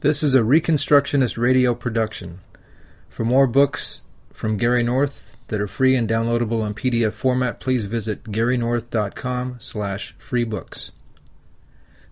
[0.00, 2.40] This is a Reconstructionist radio production.
[3.10, 4.00] For more books
[4.32, 10.16] from Gary North that are free and downloadable in PDF format, please visit garynorth.com slash
[10.18, 10.92] freebooks.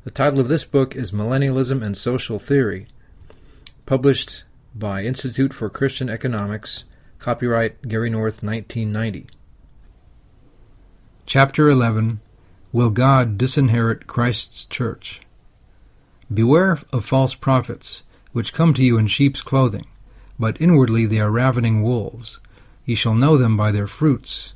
[0.05, 2.89] The title of this book is Millennialism and Social Theory,
[3.87, 4.45] published
[4.75, 6.85] by Institute for Christian Economics,
[7.19, 9.29] copyright Gary North 1990.
[11.25, 12.21] Chapter 11
[12.71, 15.23] Will God Disinherit Christ's Church?
[16.33, 19.87] Beware of false prophets, which come to you in sheep's clothing,
[20.39, 22.39] but inwardly they are ravening wolves.
[22.85, 24.53] Ye shall know them by their fruits.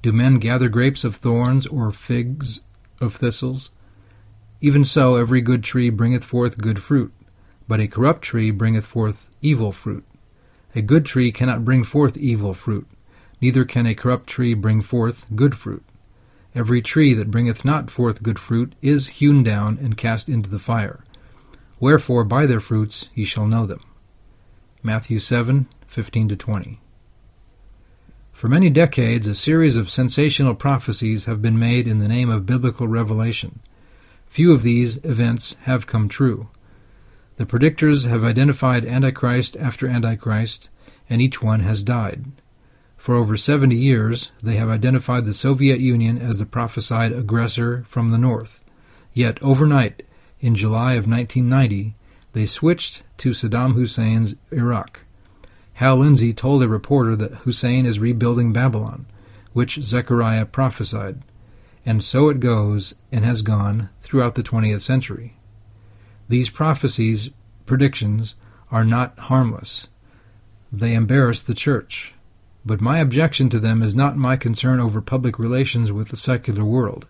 [0.00, 2.62] Do men gather grapes of thorns, or figs
[3.02, 3.68] of thistles?
[4.62, 7.12] Even so, every good tree bringeth forth good fruit,
[7.68, 10.04] but a corrupt tree bringeth forth evil fruit.
[10.74, 12.86] A good tree cannot bring forth evil fruit,
[13.42, 15.84] neither can a corrupt tree bring forth good fruit.
[16.54, 20.58] Every tree that bringeth not forth good fruit is hewn down and cast into the
[20.58, 21.00] fire.
[21.80, 23.80] Wherefore by their fruits ye shall know them.
[24.82, 26.78] Matthew 7:15 20.
[28.32, 32.46] For many decades, a series of sensational prophecies have been made in the name of
[32.46, 33.60] biblical revelation.
[34.28, 36.48] Few of these events have come true.
[37.36, 40.68] The predictors have identified Antichrist after Antichrist,
[41.08, 42.26] and each one has died.
[42.96, 48.10] For over 70 years, they have identified the Soviet Union as the prophesied aggressor from
[48.10, 48.64] the North.
[49.14, 50.02] Yet overnight,
[50.40, 51.94] in July of 1990,
[52.32, 55.00] they switched to Saddam Hussein's Iraq.
[55.74, 59.06] Hal Lindsey told a reporter that Hussein is rebuilding Babylon,
[59.52, 61.22] which Zechariah prophesied.
[61.84, 65.36] And so it goes and has gone throughout the 20th century.
[66.28, 67.30] These prophecies,
[67.66, 68.34] predictions,
[68.70, 69.88] are not harmless.
[70.70, 72.14] They embarrass the church.
[72.64, 76.64] But my objection to them is not my concern over public relations with the secular
[76.64, 77.06] world.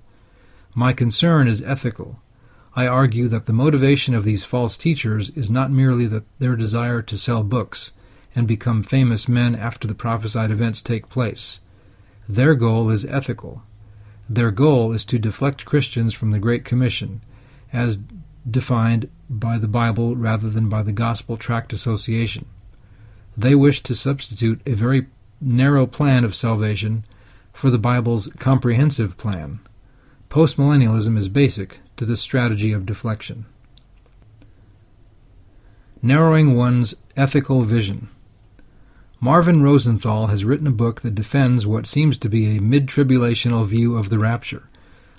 [0.74, 2.20] My concern is ethical.
[2.76, 7.02] I argue that the motivation of these false teachers is not merely that their desire
[7.02, 7.92] to sell books
[8.34, 11.60] and become famous men after the prophesied events take place.
[12.28, 13.62] Their goal is ethical.
[14.28, 17.22] Their goal is to deflect Christians from the Great Commission,
[17.72, 17.98] as
[18.48, 22.46] defined by the Bible rather than by the Gospel Tract Association.
[23.36, 25.08] They wish to substitute a very
[25.40, 27.04] narrow plan of salvation
[27.52, 29.58] for the Bible's comprehensive plan.
[30.28, 33.44] Postmillennialism is basic to this strategy of deflection.
[36.00, 38.08] Narrowing one's ethical vision.
[39.20, 43.66] Marvin Rosenthal has written a book that defends what seems to be a mid tribulational
[43.66, 44.66] view of the rapture,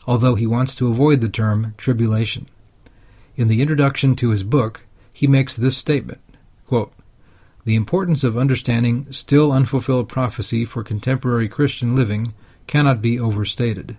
[0.07, 2.47] although he wants to avoid the term tribulation.
[3.35, 4.81] In the introduction to his book,
[5.13, 6.21] he makes this statement
[6.65, 6.93] quote,
[7.63, 12.33] The importance of understanding still unfulfilled prophecy for contemporary Christian living
[12.65, 13.97] cannot be overstated.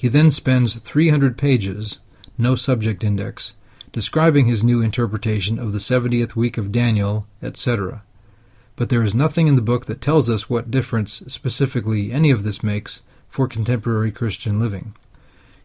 [0.00, 1.98] He then spends 300 pages,
[2.38, 3.52] no subject index,
[3.92, 8.02] describing his new interpretation of the 70th week of Daniel, etc
[8.80, 12.44] but there is nothing in the book that tells us what difference specifically any of
[12.44, 14.96] this makes for contemporary Christian living.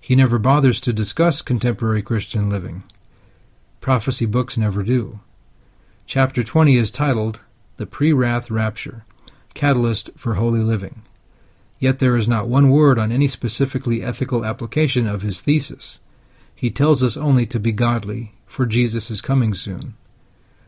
[0.01, 2.83] He never bothers to discuss contemporary Christian living.
[3.79, 5.21] Prophecy books never do.
[6.05, 7.39] Chapter 20 is titled
[7.77, 9.05] The Pre Wrath Rapture
[9.53, 11.03] Catalyst for Holy Living.
[11.79, 15.99] Yet there is not one word on any specifically ethical application of his thesis.
[16.55, 19.95] He tells us only to be godly, for Jesus is coming soon.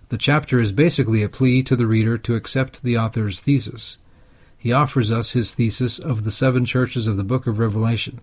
[0.09, 3.97] The chapter is basically a plea to the reader to accept the author's thesis.
[4.57, 8.21] He offers us his thesis of the seven churches of the book of Revelation,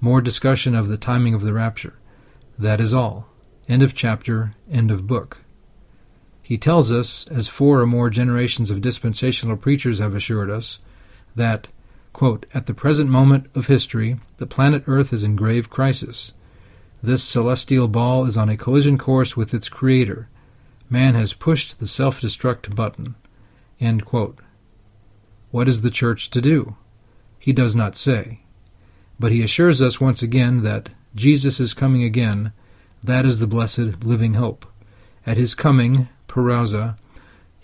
[0.00, 1.94] more discussion of the timing of the rapture.
[2.58, 3.26] That is all.
[3.68, 5.38] End of chapter, end of book.
[6.42, 10.78] He tells us, as four or more generations of dispensational preachers have assured us,
[11.36, 11.68] that,
[12.18, 16.32] quote, at the present moment of history, the planet Earth is in grave crisis.
[17.00, 20.28] This celestial ball is on a collision course with its creator,
[20.90, 23.14] Man has pushed the self destruct button.
[25.50, 26.76] What is the church to do?
[27.38, 28.40] He does not say.
[29.20, 32.52] But he assures us once again that Jesus is coming again.
[33.04, 34.66] That is the blessed living hope.
[35.24, 36.96] At his coming, parousia,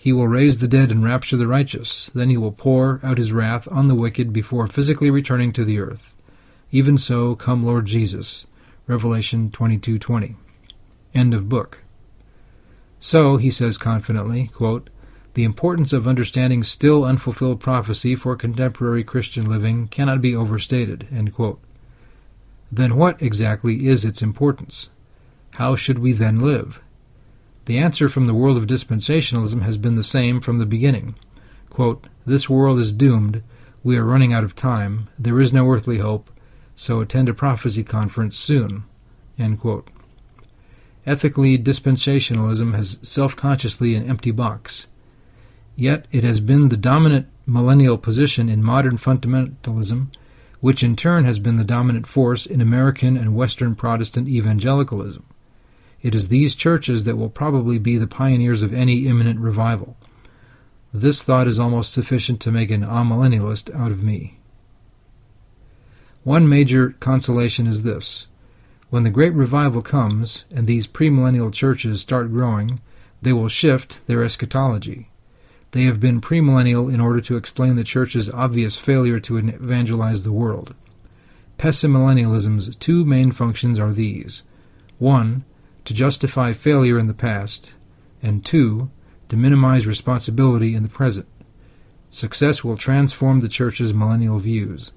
[0.05, 2.11] he will raise the dead and rapture the righteous.
[2.13, 5.79] Then he will pour out his wrath on the wicked before physically returning to the
[5.79, 6.13] earth.
[6.71, 8.45] Even so, come Lord Jesus.
[8.85, 10.35] Revelation 22:20.
[11.15, 11.79] End of book.
[12.99, 14.91] So, he says confidently, quote,
[15.33, 21.07] the importance of understanding still unfulfilled prophecy for contemporary Christian living cannot be overstated.
[22.71, 24.91] Then what exactly is its importance?
[25.53, 26.79] How should we then live?
[27.65, 31.15] The answer from the world of dispensationalism has been the same from the beginning.
[31.69, 33.41] Quote, this world is doomed.
[33.83, 35.09] We are running out of time.
[35.17, 36.29] There is no earthly hope.
[36.75, 38.83] So attend a prophecy conference soon.
[41.07, 44.87] Ethically, dispensationalism has self consciously an empty box.
[45.75, 50.07] Yet it has been the dominant millennial position in modern fundamentalism,
[50.61, 55.25] which in turn has been the dominant force in American and Western Protestant evangelicalism.
[56.05, 59.97] It is these churches that will probably be the pioneers of any imminent revival.
[60.93, 64.37] This thought is almost sufficient to make an amillennialist out of me.
[66.23, 68.27] One major consolation is this
[68.91, 72.81] when the great revival comes and these premillennial churches start growing,
[73.23, 75.09] they will shift their eschatology.
[75.71, 80.31] They have been premillennial in order to explain the church's obvious failure to evangelize the
[80.31, 80.75] world.
[81.57, 84.43] Pessimillennialism's two main functions are these
[84.99, 85.45] one,
[85.85, 87.75] to justify failure in the past,
[88.21, 88.89] and two,
[89.29, 91.27] to minimize responsibility in the present.
[92.09, 94.91] Success will transform the church's millennial views.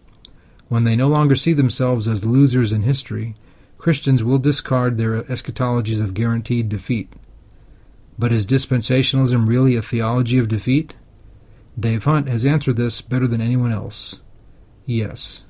[0.68, 3.34] When they no longer see themselves as losers in history,
[3.78, 7.12] Christians will discard their eschatologies of guaranteed defeat.
[8.18, 10.94] But is dispensationalism really a theology of defeat?
[11.78, 14.16] Dave Hunt has answered this better than anyone else.
[14.84, 15.44] Yes.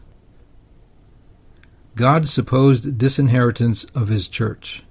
[1.94, 4.84] God's supposed disinheritance of His church.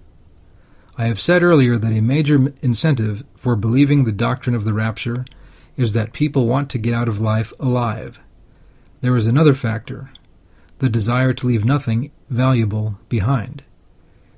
[0.98, 5.26] I have said earlier that a major incentive for believing the doctrine of the rapture
[5.76, 8.20] is that people want to get out of life alive.
[9.02, 10.10] There is another factor
[10.80, 13.64] the desire to leave nothing valuable behind.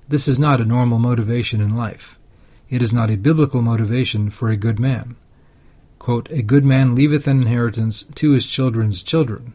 [0.08, 2.18] This is not a normal motivation in life.
[2.70, 5.16] It is not a biblical motivation for a good man.
[5.98, 9.54] Quote, a good man leaveth an inheritance to his children's children.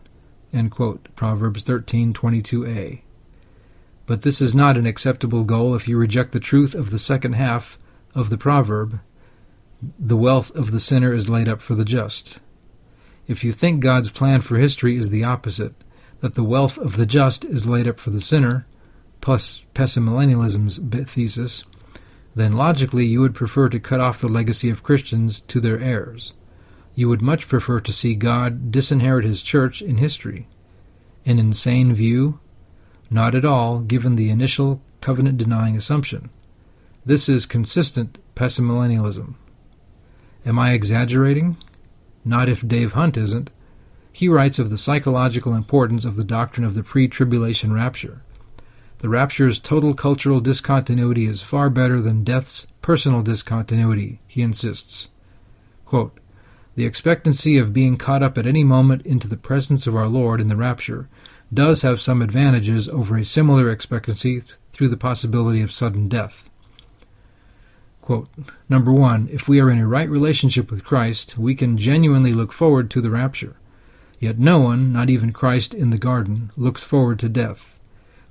[0.70, 3.02] Quote, Proverbs 13:22a.
[4.06, 7.34] But this is not an acceptable goal if you reject the truth of the second
[7.34, 7.78] half
[8.14, 9.00] of the proverb,
[9.98, 12.38] the wealth of the sinner is laid up for the just.
[13.26, 15.74] If you think God's plan for history is the opposite,
[16.20, 18.66] that the wealth of the just is laid up for the sinner,
[19.20, 20.78] plus pessimillennialism's
[21.10, 21.64] thesis,
[22.34, 26.32] then logically you would prefer to cut off the legacy of Christians to their heirs.
[26.94, 30.46] You would much prefer to see God disinherit his church in history.
[31.24, 32.40] An insane view?
[33.10, 36.30] Not at all, given the initial covenant denying assumption.
[37.04, 39.34] This is consistent pessimillennialism.
[40.46, 41.56] Am I exaggerating?
[42.24, 43.50] Not if Dave Hunt isn't.
[44.12, 48.22] He writes of the psychological importance of the doctrine of the pre tribulation rapture.
[48.98, 55.08] The rapture's total cultural discontinuity is far better than death's personal discontinuity, he insists.
[55.84, 56.18] Quote,
[56.74, 60.40] the expectancy of being caught up at any moment into the presence of our Lord
[60.40, 61.08] in the rapture
[61.54, 64.42] does have some advantages over a similar expectancy
[64.72, 66.50] through the possibility of sudden death.
[68.02, 68.28] Quote,
[68.68, 72.52] Number one, if we are in a right relationship with Christ, we can genuinely look
[72.52, 73.56] forward to the rapture.
[74.20, 77.80] Yet no one, not even Christ in the garden, looks forward to death.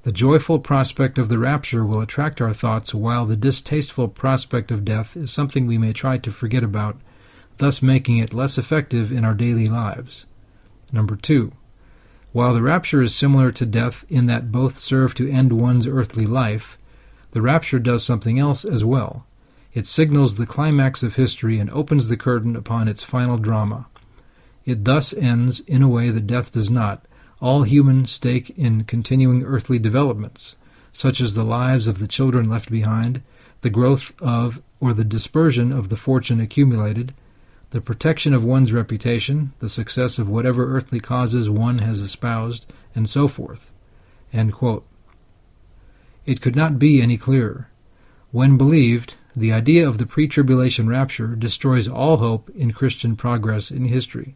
[0.03, 4.85] The joyful prospect of the rapture will attract our thoughts, while the distasteful prospect of
[4.85, 6.97] death is something we may try to forget about,
[7.57, 10.25] thus making it less effective in our daily lives.
[10.91, 11.53] Number two,
[12.33, 16.25] while the rapture is similar to death in that both serve to end one's earthly
[16.25, 16.77] life,
[17.31, 19.25] the rapture does something else as well.
[19.73, 23.87] It signals the climax of history and opens the curtain upon its final drama.
[24.65, 27.05] It thus ends, in a way that death does not,
[27.39, 30.55] all human stake in continuing earthly developments,
[30.91, 33.21] such as the lives of the children left behind,
[33.61, 37.13] the growth of or the dispersion of the fortune accumulated,
[37.73, 43.09] the protection of one's reputation, the success of whatever earthly causes one has espoused, and
[43.09, 43.71] so forth.
[44.31, 44.53] It
[46.39, 47.69] could not be any clearer.
[48.29, 53.71] When believed, the idea of the pre tribulation rapture destroys all hope in Christian progress
[53.71, 54.35] in history.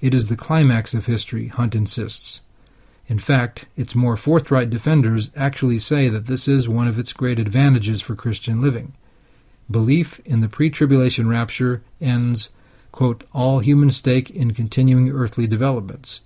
[0.00, 2.40] It is the climax of history, Hunt insists.
[3.06, 7.38] In fact, its more forthright defenders actually say that this is one of its great
[7.38, 8.94] advantages for Christian living.
[9.70, 12.50] Belief in the pre tribulation rapture ends,
[12.92, 16.22] quote, all human stake in continuing earthly developments.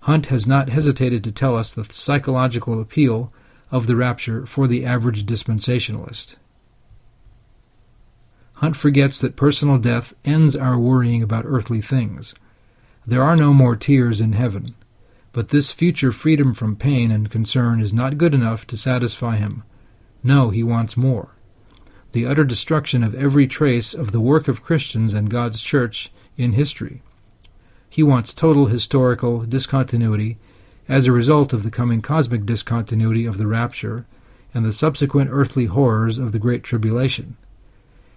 [0.00, 3.32] Hunt has not hesitated to tell us the psychological appeal
[3.70, 6.36] of the rapture for the average dispensationalist.
[8.54, 12.34] Hunt forgets that personal death ends our worrying about earthly things.
[13.06, 14.74] There are no more tears in heaven.
[15.32, 19.62] But this future freedom from pain and concern is not good enough to satisfy him.
[20.22, 21.30] No, he wants more.
[22.12, 26.52] The utter destruction of every trace of the work of Christians and God's church in
[26.52, 27.02] history.
[27.88, 30.38] He wants total historical discontinuity
[30.88, 34.06] as a result of the coming cosmic discontinuity of the rapture
[34.52, 37.36] and the subsequent earthly horrors of the Great Tribulation.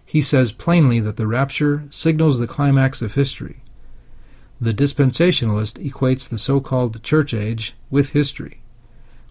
[0.06, 3.62] He says plainly that the rapture signals the climax of history.
[4.60, 8.62] The dispensationalist equates the so called church age with history.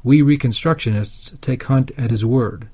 [0.05, 2.69] We Reconstructionists take Hunt at his word.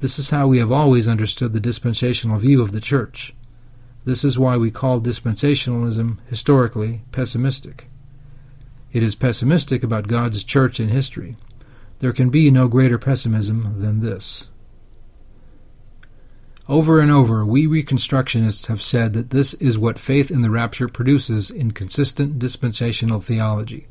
[0.00, 3.34] This is how we have always understood the dispensational view of the Church.
[4.04, 7.86] This is why we call dispensationalism historically pessimistic.
[8.92, 11.36] It is pessimistic about God's church in history.
[11.98, 14.48] There can be no greater pessimism than this.
[16.66, 20.88] Over and over, we Reconstructionists have said that this is what faith in the rapture
[20.88, 23.86] produces in consistent dispensational theology.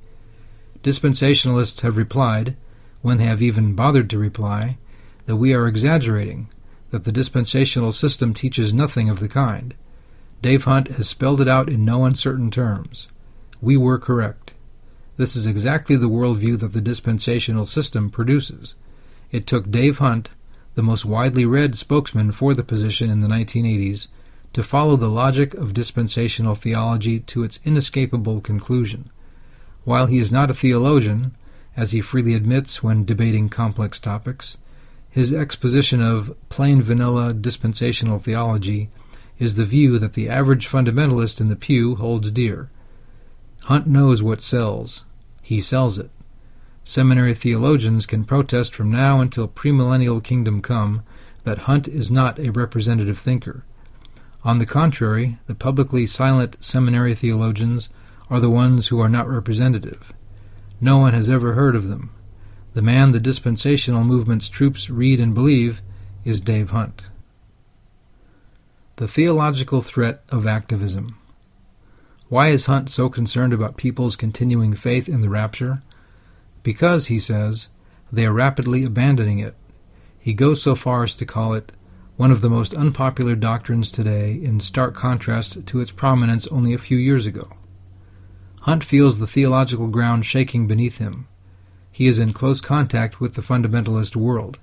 [0.81, 2.55] Dispensationalists have replied,
[3.01, 4.77] when they have even bothered to reply,
[5.29, 6.49] that we are exaggerating,
[6.89, 9.75] that the dispensational system teaches nothing of the kind.
[10.41, 13.09] Dave Hunt has spelled it out in no uncertain terms.
[13.61, 14.53] We were correct.
[15.17, 18.73] This is exactly the worldview that the dispensational system produces.
[19.31, 20.29] It took Dave Hunt,
[20.73, 24.07] the most widely read spokesman for the position in the 1980s,
[24.53, 29.05] to follow the logic of dispensational theology to its inescapable conclusion.
[29.83, 31.35] While he is not a theologian,
[31.77, 34.57] as he freely admits when debating complex topics,
[35.09, 38.89] his exposition of plain vanilla dispensational theology
[39.39, 42.69] is the view that the average fundamentalist in the pew holds dear.
[43.63, 45.05] Hunt knows what sells.
[45.41, 46.11] He sells it.
[46.83, 51.03] Seminary theologians can protest from now until premillennial kingdom come
[51.43, 53.63] that Hunt is not a representative thinker.
[54.43, 57.89] On the contrary, the publicly silent seminary theologians
[58.29, 60.13] are the ones who are not representative.
[60.79, 62.11] No one has ever heard of them.
[62.79, 65.81] The man the dispensational movement's troops read and believe
[66.23, 67.01] is Dave Hunt.
[68.95, 71.17] The theological threat of activism.
[72.29, 75.81] Why is Hunt so concerned about people's continuing faith in the rapture?
[76.63, 77.67] Because, he says,
[78.13, 79.55] they are rapidly abandoning it.
[80.17, 81.73] He goes so far as to call it
[82.15, 86.77] one of the most unpopular doctrines today, in stark contrast to its prominence only a
[86.77, 87.51] few years ago.
[88.61, 91.27] Hunt feels the theological ground shaking beneath him.
[91.99, 94.57] He is in close contact with the fundamentalist world.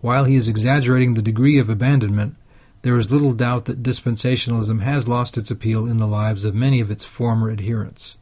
[0.00, 2.34] While he is exaggerating the degree of abandonment,
[2.82, 6.80] there is little doubt that dispensationalism has lost its appeal in the lives of many
[6.80, 8.16] of its former adherents.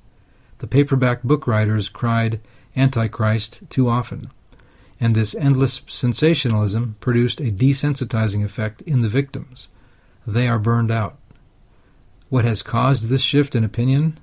[0.58, 2.40] The paperback book writers cried
[2.76, 4.30] Antichrist too often,
[5.00, 9.68] and this endless sensationalism produced a desensitizing effect in the victims.
[10.26, 11.16] They are burned out.
[12.28, 14.20] What has caused this shift in opinion?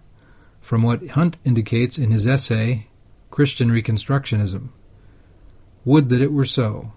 [0.62, 2.86] From what Hunt indicates in his essay,
[3.34, 4.70] Christian Reconstructionism.
[5.86, 6.94] Would that it were so.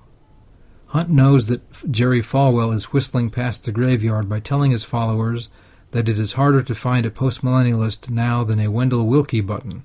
[0.88, 5.49] Hunt knows that Jerry Falwell is whistling past the graveyard by telling his followers
[5.93, 9.85] that it is harder to find a postmillennialist now than a Wendell Willkie button.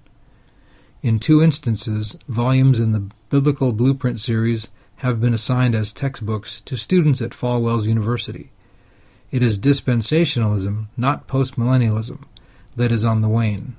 [1.01, 4.67] In two instances, volumes in the Biblical Blueprint series
[4.98, 8.51] have been assigned as textbooks to students at Falwell's University.
[9.31, 12.25] It is dispensationalism, not postmillennialism,
[12.75, 13.77] that is on the wane.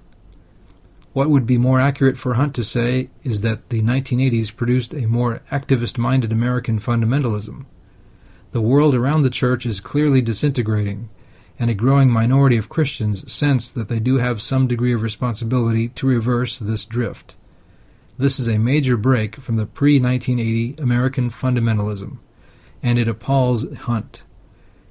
[1.13, 5.07] What would be more accurate for Hunt to say is that the 1980s produced a
[5.07, 7.67] more activist minded American fundamentalism.
[8.53, 11.11] The world around the church is clearly disintegrating,
[11.59, 15.89] and a growing minority of Christians sense that they do have some degree of responsibility
[15.91, 17.37] to reverse this drift.
[18.19, 22.19] This is a major break from the pre 1980 American fundamentalism,
[22.83, 24.23] and it appalls Hunt.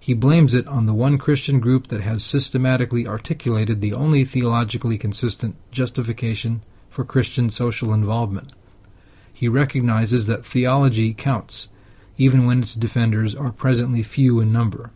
[0.03, 4.97] He blames it on the one Christian group that has systematically articulated the only theologically
[4.97, 8.51] consistent justification for Christian social involvement.
[9.31, 11.67] He recognizes that theology counts,
[12.17, 14.89] even when its defenders are presently few in number.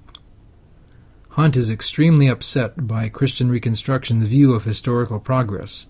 [1.30, 5.86] Hunt is extremely upset by Christian Reconstruction's view of historical progress,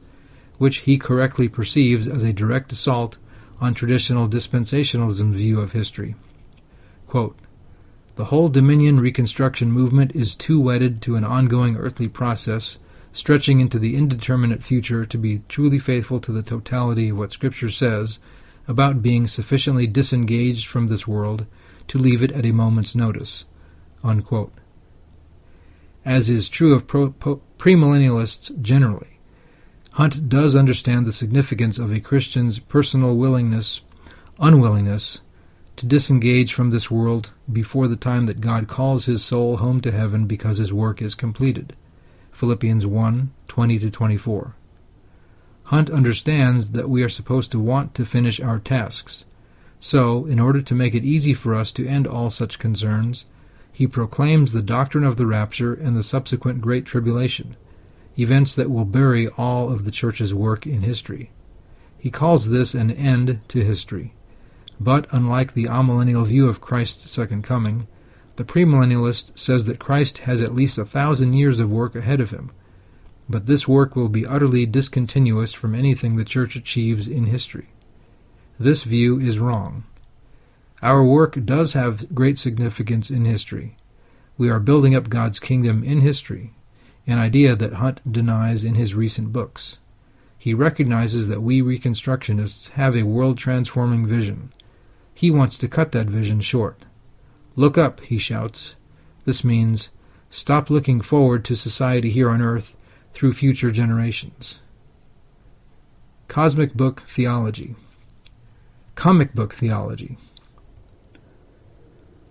[0.57, 3.17] which he correctly perceives as a direct assault
[3.61, 6.15] on traditional dispensationalism's view of history.
[7.07, 7.39] Quote,
[8.15, 12.77] the whole Dominion Reconstruction movement is too wedded to an ongoing earthly process,
[13.11, 17.69] stretching into the indeterminate future, to be truly faithful to the totality of what Scripture
[17.69, 18.19] says
[18.67, 21.45] about being sufficiently disengaged from this world
[21.87, 23.45] to leave it at a moment's notice.
[24.03, 24.53] Unquote.
[26.05, 29.19] As is true of premillennialists generally,
[29.93, 33.81] Hunt does understand the significance of a Christian's personal willingness,
[34.39, 35.21] unwillingness,
[35.77, 39.91] to disengage from this world before the time that God calls his soul home to
[39.91, 41.75] heaven because his work is completed.
[42.31, 44.55] Philippians 1 20 24.
[45.65, 49.25] Hunt understands that we are supposed to want to finish our tasks.
[49.79, 53.25] So, in order to make it easy for us to end all such concerns,
[53.71, 57.55] he proclaims the doctrine of the rapture and the subsequent Great Tribulation,
[58.17, 61.31] events that will bury all of the Church's work in history.
[61.97, 64.13] He calls this an end to history.
[64.79, 67.87] But, unlike the amillennial view of Christ's second coming,
[68.35, 72.31] the premillennialist says that Christ has at least a thousand years of work ahead of
[72.31, 72.51] him,
[73.29, 77.69] but this work will be utterly discontinuous from anything the Church achieves in history.
[78.59, 79.83] This view is wrong.
[80.81, 83.77] Our work does have great significance in history.
[84.37, 86.53] We are building up God's kingdom in history,
[87.07, 89.77] an idea that Hunt denies in his recent books.
[90.37, 94.51] He recognizes that we Reconstructionists have a world transforming vision.
[95.15, 96.83] He wants to cut that vision short.
[97.55, 98.75] Look up, he shouts.
[99.23, 99.89] This means
[100.29, 102.75] stop looking forward to society here on earth
[103.13, 104.59] through future generations.
[106.27, 107.75] Cosmic Book Theology
[108.95, 110.17] Comic Book Theology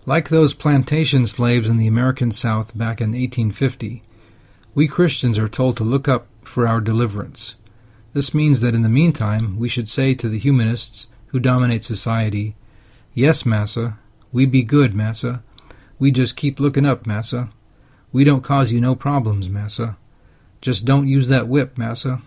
[0.05, 4.03] Like those plantation slaves in the American South back in 1850,
[4.75, 7.55] we Christians are told to look up for our deliverance.
[8.13, 12.57] This means that in the meantime we should say to the humanists who dominate society,
[13.17, 13.97] Yes, Massa,
[14.33, 15.45] we be good, Massa.
[16.01, 17.49] We just keep looking up, Massa.
[18.13, 19.97] We don't cause you no problems, Massa.
[20.61, 22.23] Just don't use that whip, Massa.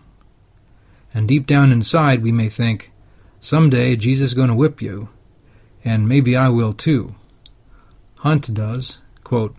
[1.14, 2.94] And deep down inside we may think,
[3.42, 5.10] Some day Jesus going to whip you,
[5.84, 7.16] and maybe I will too.
[8.20, 9.58] Hunt does, quote,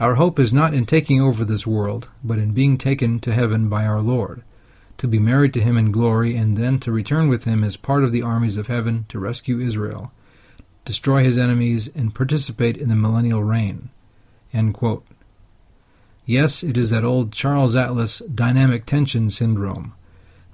[0.00, 3.68] Our hope is not in taking over this world, but in being taken to heaven
[3.68, 4.42] by our Lord,
[4.96, 8.04] to be married to him in glory, and then to return with him as part
[8.04, 10.12] of the armies of heaven to rescue Israel,
[10.86, 13.90] destroy his enemies, and participate in the millennial reign.
[16.24, 19.92] Yes, it is that old Charles Atlas dynamic tension syndrome,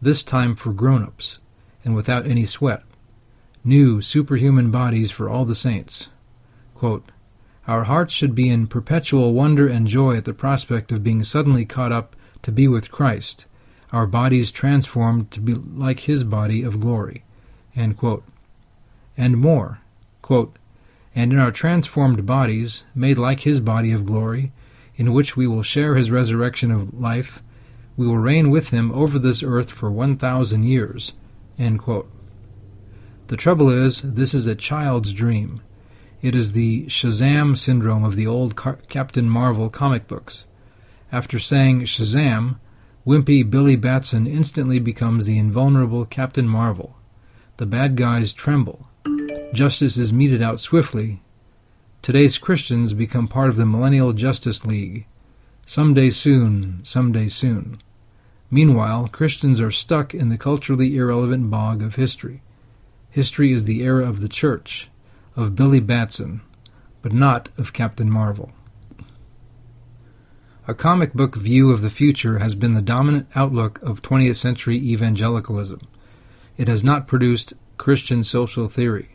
[0.00, 1.38] this time for grown ups,
[1.84, 2.82] and without any sweat.
[3.62, 6.08] New, superhuman bodies for all the saints.
[6.74, 7.12] Quote,
[7.68, 11.64] Our hearts should be in perpetual wonder and joy at the prospect of being suddenly
[11.64, 13.46] caught up to be with Christ,
[13.92, 17.22] our bodies transformed to be like his body of glory.
[19.16, 19.81] And more,
[20.22, 20.56] quote,
[21.14, 24.52] And in our transformed bodies, made like his body of glory,
[24.96, 27.42] in which we will share his resurrection of life,
[27.96, 31.12] we will reign with him over this earth for 1,000 years.
[31.58, 35.60] The trouble is, this is a child's dream.
[36.22, 40.46] It is the Shazam syndrome of the old Car- Captain Marvel comic books.
[41.10, 42.56] After saying Shazam,
[43.06, 46.96] wimpy Billy Batson instantly becomes the invulnerable Captain Marvel.
[47.56, 48.88] The bad guys tremble.
[49.52, 51.20] Justice is meted out swiftly,
[52.02, 55.06] Today's Christians become part of the Millennial Justice League.
[55.64, 57.76] Someday soon, someday soon.
[58.50, 62.42] Meanwhile, Christians are stuck in the culturally irrelevant bog of history.
[63.10, 64.88] History is the era of the church,
[65.36, 66.40] of Billy Batson,
[67.02, 68.50] but not of Captain Marvel.
[70.66, 74.76] A comic book view of the future has been the dominant outlook of 20th century
[74.78, 75.78] evangelicalism.
[76.56, 79.11] It has not produced Christian social theory.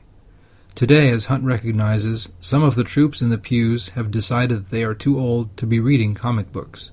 [0.77, 4.83] Today, as Hunt recognizes, some of the troops in the pews have decided that they
[4.83, 6.91] are too old to be reading comic books.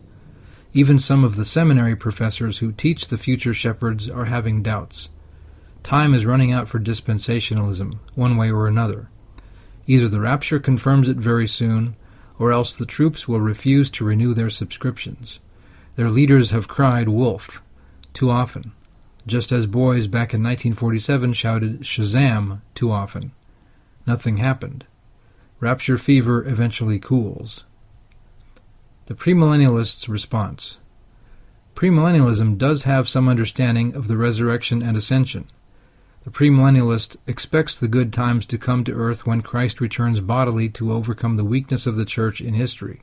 [0.73, 5.11] Even some of the seminary professors who teach the future shepherds are having doubts.
[5.83, 9.11] Time is running out for dispensationalism, one way or another.
[9.87, 11.95] Either the rapture confirms it very soon,
[12.39, 15.41] or else the troops will refuse to renew their subscriptions.
[15.97, 17.63] Their leaders have cried wolf
[18.15, 18.73] too often,
[19.27, 23.33] just as boys back in 1947 shouted Shazam too often.
[24.07, 24.85] Nothing happened.
[25.61, 27.65] Rapture fever eventually cools.
[29.07, 30.79] The premillennialists' response.
[31.75, 35.47] Premillennialism does have some understanding of the resurrection and ascension.
[36.25, 40.93] The premillennialist expects the good times to come to earth when Christ returns bodily to
[40.93, 43.03] overcome the weakness of the church in history.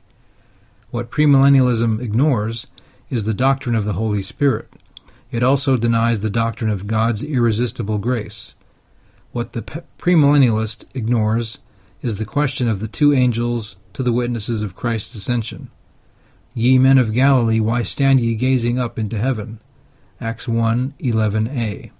[0.90, 2.66] What premillennialism ignores
[3.10, 4.68] is the doctrine of the Holy Spirit.
[5.30, 8.54] It also denies the doctrine of God's irresistible grace.
[9.32, 11.58] What the premillennialist ignores
[12.02, 15.70] is the question of the two angels to the witnesses of Christ's ascension.
[16.54, 19.58] Ye men of Galilee, why stand ye gazing up into heaven?
[20.20, 21.90] Acts 1:11a.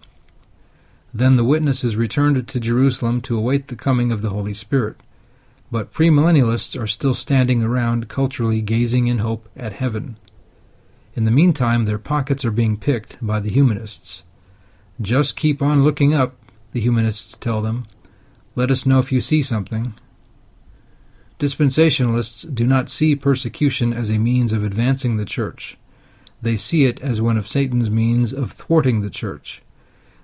[1.14, 4.97] Then the witnesses returned to Jerusalem to await the coming of the Holy Spirit.
[5.71, 10.16] But premillennialists are still standing around culturally gazing in hope at heaven.
[11.14, 14.23] In the meantime, their pockets are being picked by the humanists.
[15.01, 16.37] Just keep on looking up,
[16.73, 17.85] the humanists tell them.
[18.55, 19.95] Let us know if you see something.
[21.39, 25.77] Dispensationalists do not see persecution as a means of advancing the church.
[26.41, 29.63] They see it as one of Satan's means of thwarting the church.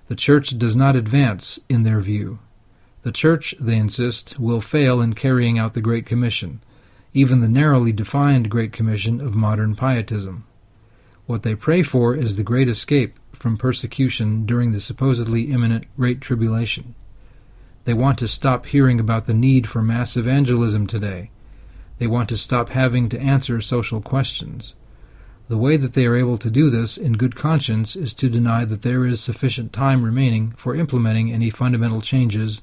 [0.07, 2.39] The church does not advance, in their view.
[3.03, 6.61] The church, they insist, will fail in carrying out the Great Commission,
[7.13, 10.45] even the narrowly defined Great Commission of modern pietism.
[11.25, 16.21] What they pray for is the great escape from persecution during the supposedly imminent Great
[16.21, 16.95] Tribulation.
[17.85, 21.31] They want to stop hearing about the need for mass evangelism today.
[21.97, 24.73] They want to stop having to answer social questions.
[25.47, 28.65] The way that they are able to do this in good conscience is to deny
[28.65, 32.61] that there is sufficient time remaining for implementing any fundamental changes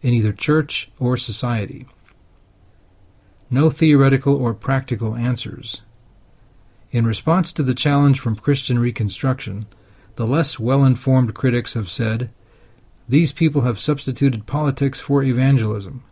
[0.00, 1.86] in either church or society.
[3.50, 5.82] No theoretical or practical answers.
[6.90, 9.66] In response to the challenge from Christian Reconstruction,
[10.16, 12.30] the less well informed critics have said,
[13.08, 16.04] These people have substituted politics for evangelism.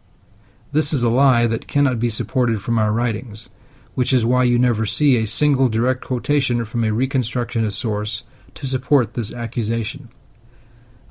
[0.72, 3.48] This is a lie that cannot be supported from our writings,
[3.94, 8.22] which is why you never see a single direct quotation from a Reconstructionist source
[8.54, 10.08] to support this accusation.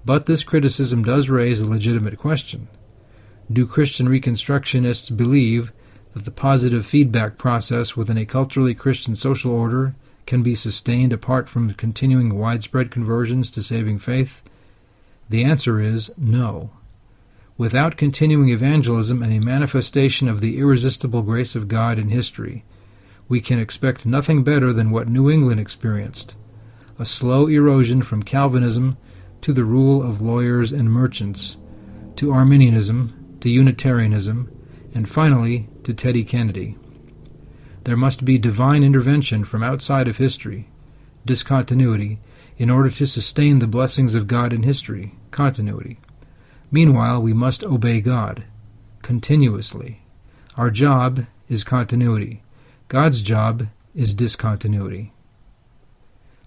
[0.06, 2.68] But this criticism does raise a legitimate question.
[3.52, 5.74] Do Christian Reconstructionists believe
[6.14, 9.96] that the positive feedback process within a culturally Christian social order
[10.30, 14.44] can be sustained apart from continuing widespread conversions to saving faith?
[15.28, 16.70] The answer is no.
[17.58, 22.64] Without continuing evangelism and a manifestation of the irresistible grace of God in history,
[23.28, 26.36] we can expect nothing better than what New England experienced
[27.00, 28.98] a slow erosion from Calvinism
[29.42, 31.58] to the rule of lawyers and merchants,
[32.18, 34.52] to Arminianism, to Unitarianism,
[34.94, 36.78] and finally to Teddy Kennedy.
[37.90, 40.68] There must be divine intervention from outside of history,
[41.26, 42.20] discontinuity,
[42.56, 45.98] in order to sustain the blessings of God in history, continuity.
[46.70, 48.44] Meanwhile, we must obey God,
[49.02, 50.04] continuously.
[50.56, 52.44] Our job is continuity.
[52.90, 55.12] God's job is discontinuity.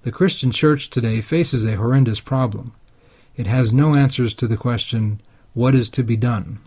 [0.04, 2.72] The Christian church today faces a horrendous problem.
[3.36, 5.20] It has no answers to the question,
[5.54, 6.60] what is to be done?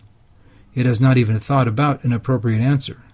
[0.74, 3.05] It has not even thought about an appropriate answer.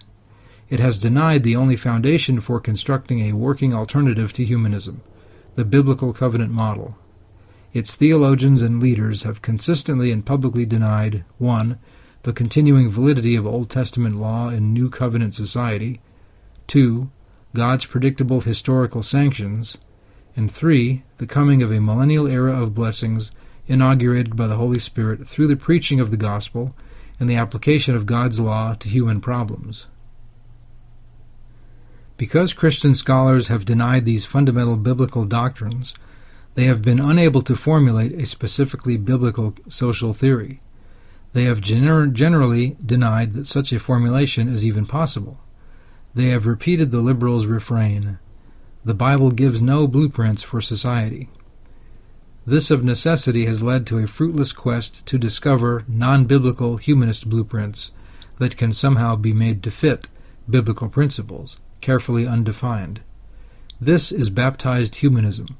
[0.70, 5.02] It has denied the only foundation for constructing a working alternative to humanism,
[5.54, 6.96] the biblical covenant model.
[7.72, 11.78] Its theologians and leaders have consistently and publicly denied 1.
[12.22, 16.00] The continuing validity of Old Testament law in New Covenant society,
[16.68, 17.10] 2.
[17.54, 19.78] God's predictable historical sanctions,
[20.36, 21.02] and 3.
[21.18, 23.30] The coming of a millennial era of blessings
[23.66, 26.74] inaugurated by the Holy Spirit through the preaching of the gospel
[27.18, 29.86] and the application of God's law to human problems.
[32.22, 35.92] Because Christian scholars have denied these fundamental biblical doctrines,
[36.54, 40.60] they have been unable to formulate a specifically biblical social theory.
[41.32, 45.40] They have gener- generally denied that such a formulation is even possible.
[46.14, 48.20] They have repeated the liberals' refrain
[48.84, 51.28] The Bible gives no blueprints for society.
[52.46, 57.90] This of necessity has led to a fruitless quest to discover non biblical humanist blueprints
[58.38, 60.06] that can somehow be made to fit
[60.48, 63.00] biblical principles, carefully undefined.
[63.80, 65.58] This is baptized humanism,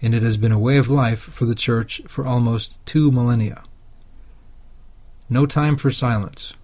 [0.00, 3.62] and it has been a way of life for the Church for almost two millennia.
[5.28, 6.54] No time for silence.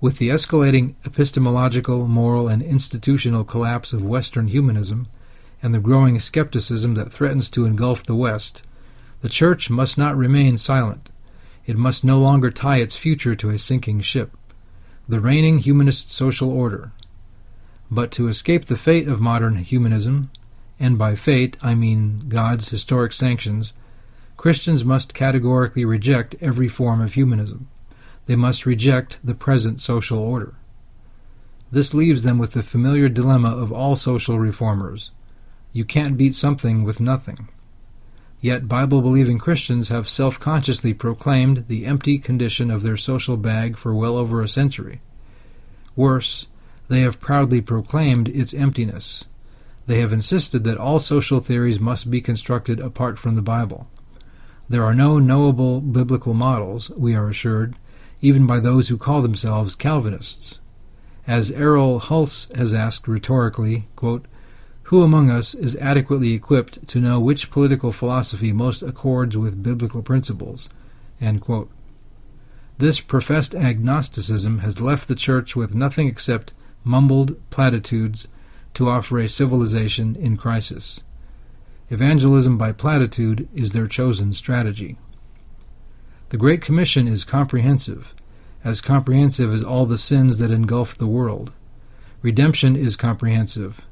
[0.00, 5.06] With the escalating epistemological, moral, and institutional collapse of Western humanism,
[5.62, 8.62] and the growing skepticism that threatens to engulf the West,
[9.20, 11.08] the Church must not remain silent.
[11.66, 14.36] It must no longer tie its future to a sinking ship,
[15.08, 16.92] the reigning humanist social order.
[17.90, 20.30] But to escape the fate of modern humanism,
[20.80, 23.72] and by fate I mean God's historic sanctions,
[24.36, 27.68] Christians must categorically reject every form of humanism.
[28.26, 30.54] They must reject the present social order.
[31.70, 35.10] This leaves them with the familiar dilemma of all social reformers.
[35.72, 37.48] You can't beat something with nothing.
[38.40, 43.76] Yet Bible believing Christians have self consciously proclaimed the empty condition of their social bag
[43.76, 45.00] for well over a century.
[45.96, 46.46] Worse,
[46.88, 49.24] they have proudly proclaimed its emptiness.
[49.86, 53.88] They have insisted that all social theories must be constructed apart from the Bible.
[54.68, 57.76] There are no knowable biblical models, we are assured,
[58.20, 60.58] even by those who call themselves Calvinists.
[61.26, 64.26] As Erroll Hulse has asked rhetorically, quote,
[64.88, 70.02] who among us is adequately equipped to know which political philosophy most accords with biblical
[70.02, 70.68] principles?
[72.76, 76.52] This professed agnosticism has left the Church with nothing except
[76.84, 78.28] mumbled platitudes
[78.74, 81.00] to offer a civilization in crisis.
[81.90, 84.96] Evangelism by platitude is their chosen strategy.
[86.30, 88.14] The Great Commission is comprehensive,
[88.64, 91.52] as comprehensive as all the sins that engulf the world.
[92.22, 93.82] Redemption is comprehensive,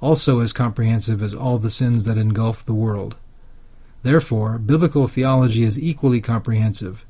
[0.00, 3.16] also as comprehensive as all the sins that engulf the world.
[4.02, 7.04] Therefore, biblical theology is equally comprehensive.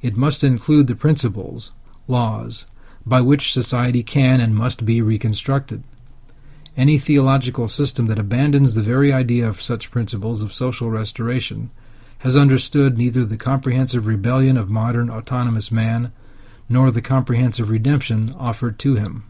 [0.00, 1.72] It must include the principles,
[2.08, 2.66] laws,
[3.06, 5.82] by which society can and must be reconstructed.
[6.76, 11.70] Any theological system that abandons the very idea of such principles of social restoration
[12.18, 16.12] has understood neither the comprehensive rebellion of modern autonomous man
[16.68, 19.24] nor the comprehensive redemption offered to him.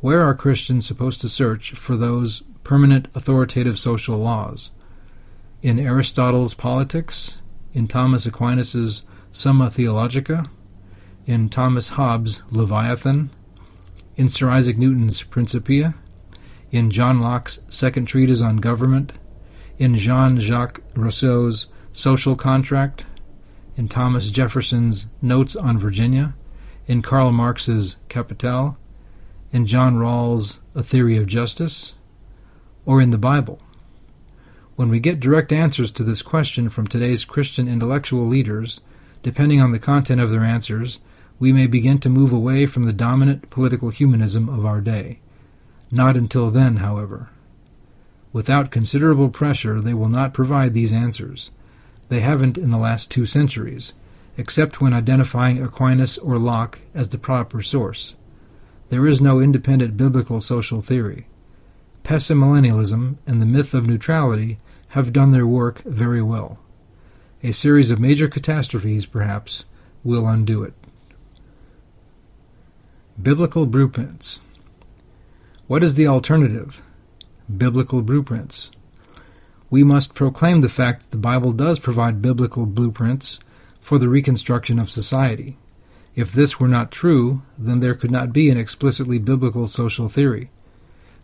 [0.00, 4.70] Where are Christians supposed to search for those permanent authoritative social laws?
[5.62, 7.38] In Aristotle's Politics?
[7.72, 10.46] In Thomas Aquinas's Summa Theologica,
[11.28, 13.28] in Thomas Hobbes' Leviathan,
[14.16, 15.94] in Sir Isaac Newton's Principia,
[16.70, 19.12] in John Locke's Second Treatise on Government,
[19.76, 23.04] in Jean Jacques Rousseau's Social Contract,
[23.76, 26.34] in Thomas Jefferson's Notes on Virginia,
[26.86, 28.78] in Karl Marx's Capital,
[29.52, 31.92] in John Rawls' A Theory of Justice,
[32.86, 33.60] or in the Bible?
[34.76, 38.80] When we get direct answers to this question from today's Christian intellectual leaders,
[39.22, 41.00] depending on the content of their answers,
[41.38, 45.20] we may begin to move away from the dominant political humanism of our day.
[45.90, 47.30] Not until then, however.
[48.32, 51.50] Without considerable pressure, they will not provide these answers.
[52.08, 53.94] They haven't in the last two centuries,
[54.36, 58.14] except when identifying Aquinas or Locke as the proper source.
[58.90, 61.26] There is no independent biblical social theory.
[62.04, 66.58] Pessimillennialism and the myth of neutrality have done their work very well.
[67.42, 69.64] A series of major catastrophes, perhaps,
[70.02, 70.74] will undo it.
[73.20, 74.38] Biblical Blueprints
[75.66, 76.82] What is the alternative?
[77.54, 78.70] Biblical blueprints.
[79.70, 83.40] We must proclaim the fact that the Bible does provide biblical blueprints
[83.80, 85.58] for the reconstruction of society.
[86.14, 90.50] If this were not true, then there could not be an explicitly biblical social theory.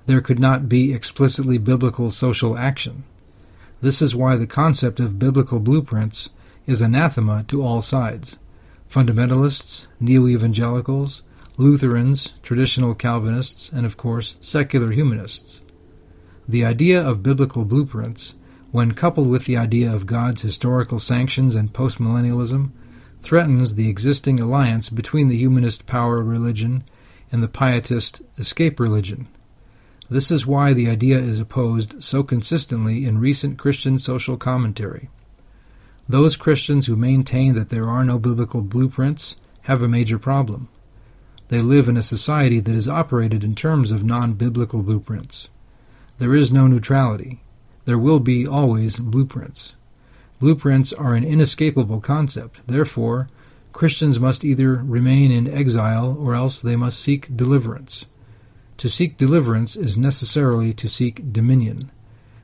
[0.07, 3.05] There could not be explicitly biblical social action.
[3.81, 6.29] This is why the concept of biblical blueprints
[6.67, 8.37] is anathema to all sides
[8.91, 11.23] fundamentalists, neo evangelicals,
[11.57, 15.61] Lutherans, traditional Calvinists, and of course, secular humanists.
[16.49, 18.35] The idea of biblical blueprints,
[18.73, 22.71] when coupled with the idea of God's historical sanctions and postmillennialism,
[23.23, 26.83] threatens the existing alliance between the humanist power religion
[27.31, 29.29] and the pietist escape religion.
[30.11, 35.09] This is why the idea is opposed so consistently in recent Christian social commentary.
[36.09, 40.69] Those Christians who maintain that there are no biblical blueprints have a major problem.
[41.49, 45.49] They live in a society that is operated in terms of non biblical blueprints.
[46.19, 47.41] There is no neutrality.
[47.85, 49.75] There will be always blueprints.
[50.41, 52.61] Blueprints are an inescapable concept.
[52.67, 53.29] Therefore,
[53.73, 58.07] Christians must either remain in exile or else they must seek deliverance.
[58.79, 61.91] To seek deliverance is necessarily to seek dominion.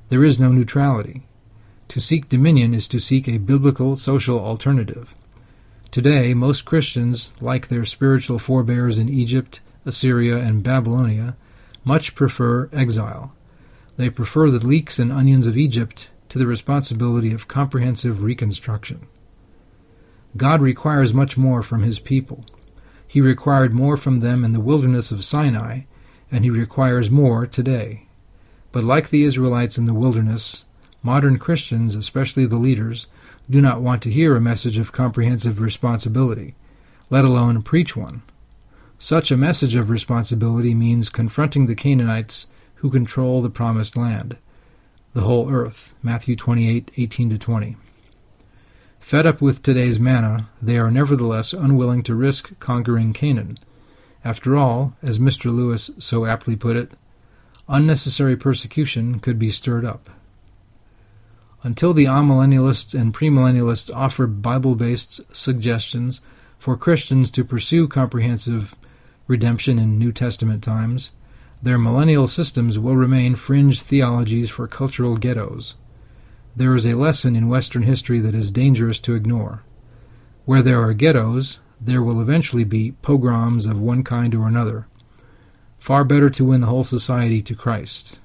[0.09, 1.27] There is no neutrality.
[1.89, 5.15] To seek dominion is to seek a biblical social alternative.
[5.91, 11.37] Today, most Christians, like their spiritual forebears in Egypt, Assyria, and Babylonia,
[11.85, 13.33] much prefer exile.
[13.97, 19.09] They prefer the leeks and onions of Egypt to the responsibility of comprehensive reconstruction.
[20.37, 22.45] God requires much more from his people.
[23.09, 25.81] He required more from them in the wilderness of Sinai,
[26.31, 28.07] and he requires more today.
[28.71, 30.65] But like the Israelites in the wilderness,
[31.03, 33.09] modern Christians, especially the leaders,
[33.51, 36.55] do not want to hear a message of comprehensive responsibility,
[37.11, 38.23] let alone preach one.
[38.97, 44.37] Such a message of responsibility means confronting the Canaanites who control the promised land,
[45.15, 45.95] the whole earth.
[46.01, 47.77] Matthew 28:18 20.
[49.01, 53.59] Fed up with today's manna, they are nevertheless unwilling to risk conquering Canaan.
[54.25, 55.47] After all, as Mr.
[55.47, 56.93] Lewis so aptly put it,
[57.69, 60.11] unnecessary persecution could be stirred up.
[61.63, 66.23] Until the amillennialists and premillennialists offer Bible based suggestions
[66.59, 68.75] for Christians to pursue comprehensive
[69.27, 71.13] redemption in New Testament times,
[71.63, 75.75] their millennial systems will remain fringe theologies for cultural ghettos.
[76.57, 79.63] There is a lesson in Western history that is dangerous to ignore.
[80.47, 84.87] Where there are ghettos, there will eventually be pogroms of one kind or another.
[85.79, 88.19] Far better to win the whole society to Christ.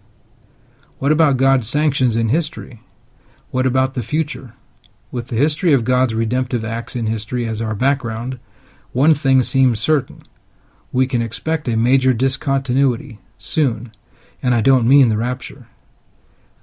[0.99, 2.81] What about God's sanctions in history?
[3.55, 4.53] What about the future?
[5.13, 8.37] With the history of God's redemptive acts in history as our background,
[8.91, 10.23] one thing seems certain.
[10.91, 13.93] We can expect a major discontinuity, soon,
[14.43, 15.69] and I don't mean the rapture.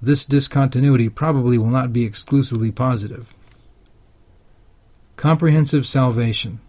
[0.03, 3.33] This discontinuity probably will not be exclusively positive.
[5.15, 6.59] Comprehensive salvation.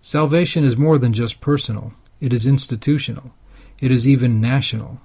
[0.00, 3.32] Salvation is more than just personal, it is institutional,
[3.80, 4.98] it is even national.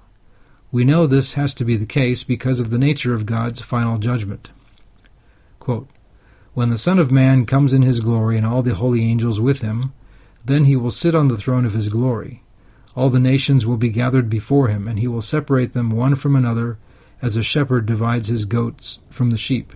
[0.72, 3.98] We know this has to be the case because of the nature of God's final
[3.98, 4.50] judgment.
[5.60, 5.88] Quote,
[6.54, 9.60] when the Son of Man comes in his glory and all the holy angels with
[9.60, 9.92] him,
[10.44, 12.42] then he will sit on the throne of his glory.
[12.94, 16.34] All the nations will be gathered before him, and he will separate them one from
[16.34, 16.78] another,
[17.20, 19.74] as a shepherd divides his goats from the sheep.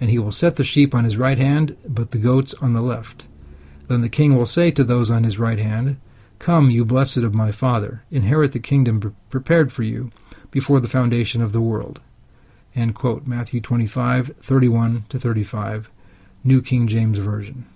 [0.00, 2.80] And he will set the sheep on his right hand, but the goats on the
[2.80, 3.26] left.
[3.88, 5.98] Then the king will say to those on his right hand,
[6.38, 10.10] Come, you blessed of my Father, inherit the kingdom prepared for you
[10.50, 12.00] before the foundation of the world.
[12.74, 15.90] Matthew 25, 31 to 35,
[16.44, 17.66] New King James Version.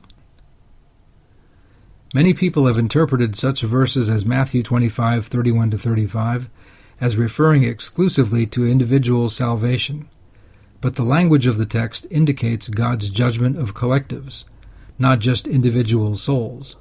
[2.14, 6.48] Many people have interpreted such verses as Matthew 25:31 to 35
[7.00, 10.06] as referring exclusively to individual salvation.
[10.80, 14.44] But the language of the text indicates God's judgment of collectives,
[14.98, 16.76] not just individual souls.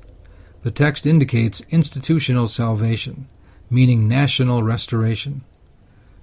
[0.63, 3.27] The text indicates institutional salvation,
[3.69, 5.43] meaning national restoration.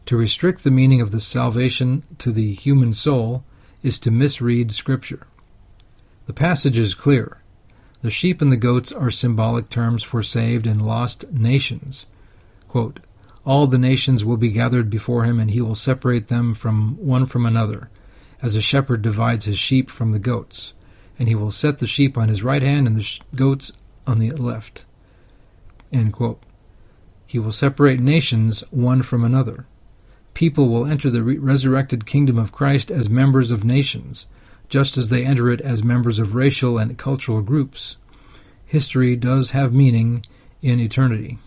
[0.06, 3.44] To restrict the meaning of the salvation to the human soul
[3.82, 5.26] is to misread Scripture.
[6.26, 7.38] The passage is clear.
[8.02, 12.06] The sheep and the goats are symbolic terms for saved and lost nations.
[12.68, 13.00] Quote,
[13.44, 17.26] All the nations will be gathered before him, and he will separate them from one
[17.26, 17.90] from another,
[18.40, 20.74] as a shepherd divides his sheep from the goats.
[21.18, 23.72] And he will set the sheep on his right hand and the goats
[24.08, 24.84] on the left.
[27.26, 29.66] He will separate nations one from another.
[30.32, 34.26] People will enter the re- resurrected kingdom of Christ as members of nations,
[34.70, 37.96] just as they enter it as members of racial and cultural groups.
[38.64, 40.24] History does have meaning
[40.62, 41.38] in eternity.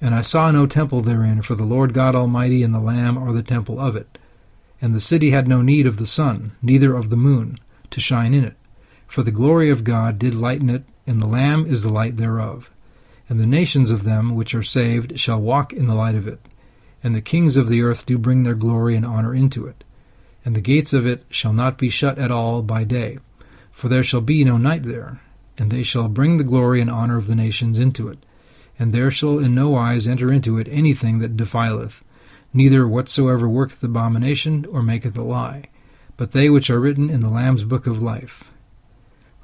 [0.00, 3.32] And I saw no temple therein, for the Lord God Almighty and the Lamb are
[3.32, 4.18] the temple of it.
[4.80, 7.58] And the city had no need of the sun, neither of the moon,
[7.90, 8.56] to shine in it,
[9.08, 12.70] for the glory of God did lighten it, and the Lamb is the light thereof.
[13.28, 16.40] And the nations of them which are saved shall walk in the light of it.
[17.02, 19.82] And the kings of the earth do bring their glory and honor into it.
[20.44, 23.18] And the gates of it shall not be shut at all by day,
[23.72, 25.20] for there shall be no night there.
[25.56, 28.18] And they shall bring the glory and honor of the nations into it.
[28.78, 32.04] And there shall in no wise enter into it anything that defileth,
[32.52, 35.64] neither whatsoever worketh abomination or maketh a lie,
[36.16, 38.52] but they which are written in the Lamb's book of life.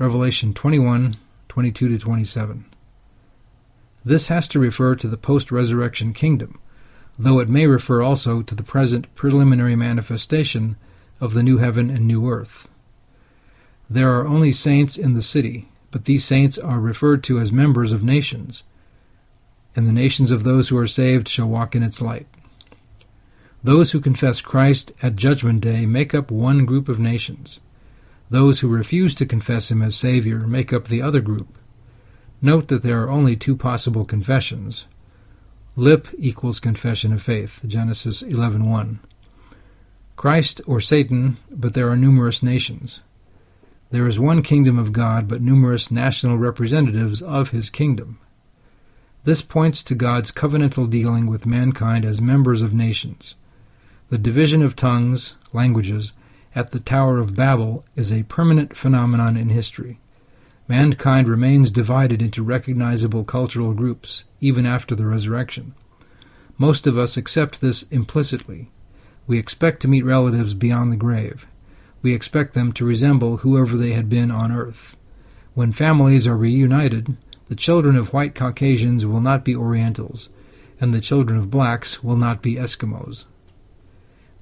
[0.04, 1.16] Revelation 21,
[1.48, 2.66] 22 to 27.
[4.04, 6.60] This has to refer to the post resurrection kingdom,
[7.18, 10.76] though it may refer also to the present preliminary manifestation
[11.22, 12.68] of the new heaven and new earth.
[13.88, 17.90] There are only saints in the city, but these saints are referred to as members
[17.90, 18.62] of nations,
[19.74, 22.26] and the nations of those who are saved shall walk in its light.
[23.62, 27.58] Those who confess Christ at Judgment Day make up one group of nations.
[28.30, 31.58] Those who refuse to confess him as Savior make up the other group.
[32.40, 34.86] Note that there are only two possible confessions.
[35.76, 39.00] Lip equals confession of faith, Genesis 11:1.
[40.16, 43.00] Christ or Satan, but there are numerous nations.
[43.90, 48.18] There is one kingdom of God, but numerous national representatives of his kingdom.
[49.24, 53.34] This points to God's covenantal dealing with mankind as members of nations.
[54.10, 56.12] The division of tongues, languages,
[56.54, 59.98] at the Tower of Babel is a permanent phenomenon in history.
[60.68, 65.74] Mankind remains divided into recognizable cultural groups, even after the resurrection.
[66.56, 68.70] Most of us accept this implicitly.
[69.26, 71.46] We expect to meet relatives beyond the grave.
[72.02, 74.96] We expect them to resemble whoever they had been on earth.
[75.54, 80.28] When families are reunited, the children of white Caucasians will not be Orientals,
[80.80, 83.24] and the children of blacks will not be Eskimos.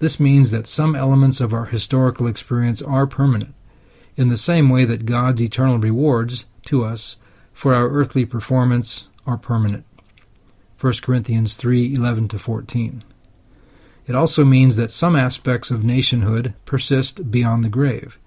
[0.02, 3.54] This means that some elements of our historical experience are permanent,
[4.16, 7.14] in the same way that God's eternal rewards to us
[7.52, 9.84] for our earthly performance are permanent.
[10.76, 13.04] 1 Corinthians 3:11 to 14.
[14.08, 18.18] It also means that some aspects of nationhood persist beyond the grave,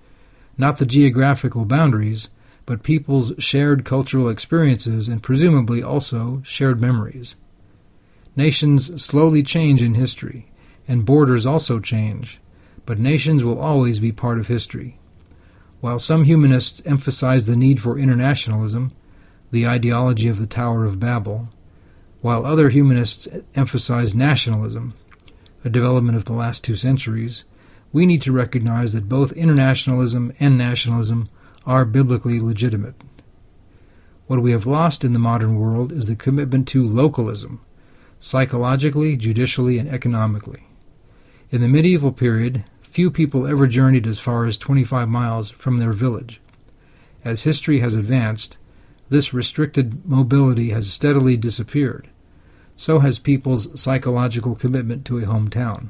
[0.58, 2.30] not the geographical boundaries,
[2.66, 7.36] but people's shared cultural experiences and presumably also shared memories.
[8.38, 10.48] Nations slowly change in history,
[10.88, 12.40] and borders also change,
[12.86, 15.00] but nations will always be part of history.
[15.82, 18.92] While some humanists emphasize the need for internationalism,
[19.52, 21.50] the ideology of the Tower of Babel,
[22.22, 24.94] while other humanists emphasize nationalism,
[25.64, 27.44] a development of the last two centuries,
[27.94, 31.28] we need to recognize that both internationalism and nationalism
[31.66, 32.96] are biblically legitimate.
[34.28, 37.62] What we have lost in the modern world is the commitment to localism,
[38.20, 40.65] psychologically, judicially, and economically.
[41.52, 45.92] In the medieval period, few people ever journeyed as far as 25 miles from their
[45.92, 46.42] village.
[47.24, 48.58] As history has advanced,
[49.10, 52.10] this restricted mobility has steadily disappeared.
[52.76, 55.90] So has people's psychological commitment to a hometown.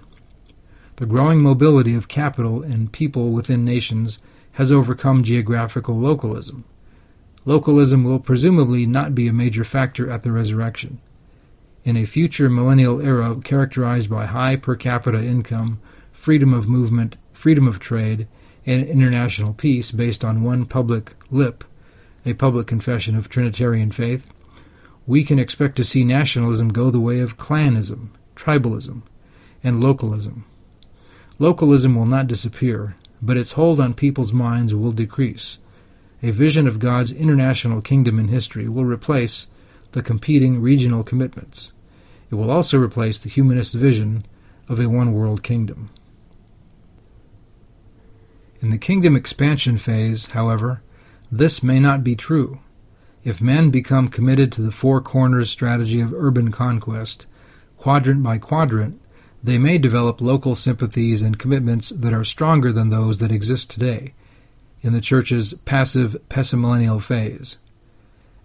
[0.97, 4.19] The growing mobility of capital and people within nations
[4.53, 6.65] has overcome geographical localism.
[7.45, 10.99] Localism will presumably not be a major factor at the resurrection
[11.85, 15.79] in a future millennial era characterized by high per capita income,
[16.11, 18.27] freedom of movement, freedom of trade,
[18.65, 21.63] and international peace based on one public lip,
[22.25, 24.33] a public confession of Trinitarian faith,
[25.05, 29.03] we can expect to see nationalism go the way of clanism, tribalism,
[29.63, 30.43] and localism.
[31.37, 35.59] Localism will not disappear, but its hold on people's minds will decrease.
[36.23, 39.45] A vision of God's international kingdom in history will replace
[39.91, 41.71] the competing regional commitments.
[42.31, 44.23] It will also replace the humanist vision
[44.67, 45.89] of a one world kingdom.
[48.61, 50.81] In the kingdom expansion phase, however,
[51.31, 52.59] this may not be true.
[53.23, 57.25] If men become committed to the four corners strategy of urban conquest,
[57.77, 58.99] quadrant by quadrant,
[59.43, 64.13] they may develop local sympathies and commitments that are stronger than those that exist today
[64.81, 67.57] in the Church's passive pessimillennial phase.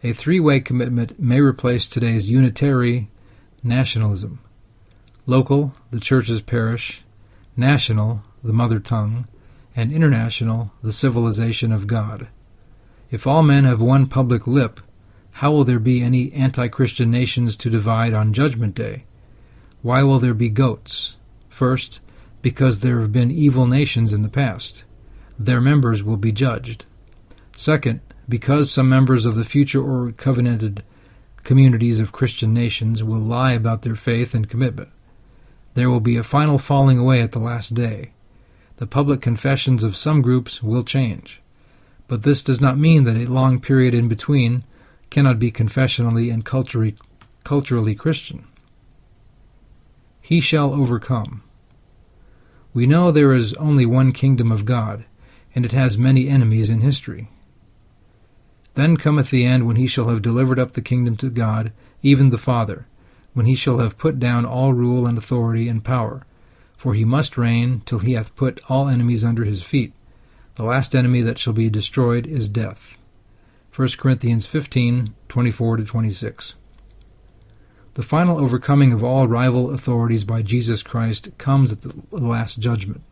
[0.02, 3.08] A three way commitment may replace today's unitary
[3.62, 4.40] nationalism
[5.30, 7.02] local, the Church's parish,
[7.56, 9.28] national, the mother tongue,
[9.76, 12.28] and international, the civilization of God.
[13.10, 14.80] If all men have one public lip,
[15.32, 19.04] how will there be any anti Christian nations to divide on Judgment Day?
[19.82, 21.16] Why will there be goats?
[21.48, 22.00] First,
[22.42, 24.84] because there have been evil nations in the past.
[25.38, 26.86] Their members will be judged.
[27.54, 30.82] Second, because some members of the future or covenanted
[31.44, 34.90] communities of Christian nations will lie about their faith and commitment.
[35.74, 38.12] There will be a final falling away at the last day.
[38.76, 41.40] The public confessions of some groups will change.
[42.08, 44.64] But this does not mean that a long period in between
[45.10, 46.96] cannot be confessionally and culturally,
[47.44, 48.46] culturally Christian.
[50.20, 51.42] He shall overcome.
[52.72, 55.04] We know there is only one kingdom of God,
[55.54, 57.28] and it has many enemies in history.
[58.74, 62.30] Then cometh the end when he shall have delivered up the kingdom to God, even
[62.30, 62.86] the Father,
[63.34, 66.24] when he shall have put down all rule and authority and power.
[66.76, 69.92] For he must reign till he hath put all enemies under his feet.
[70.54, 72.96] The last enemy that shall be destroyed is death.
[73.74, 76.54] 1 Corinthians 15, 24 26.
[77.94, 83.02] The final overcoming of all rival authorities by Jesus Christ comes at the last judgment,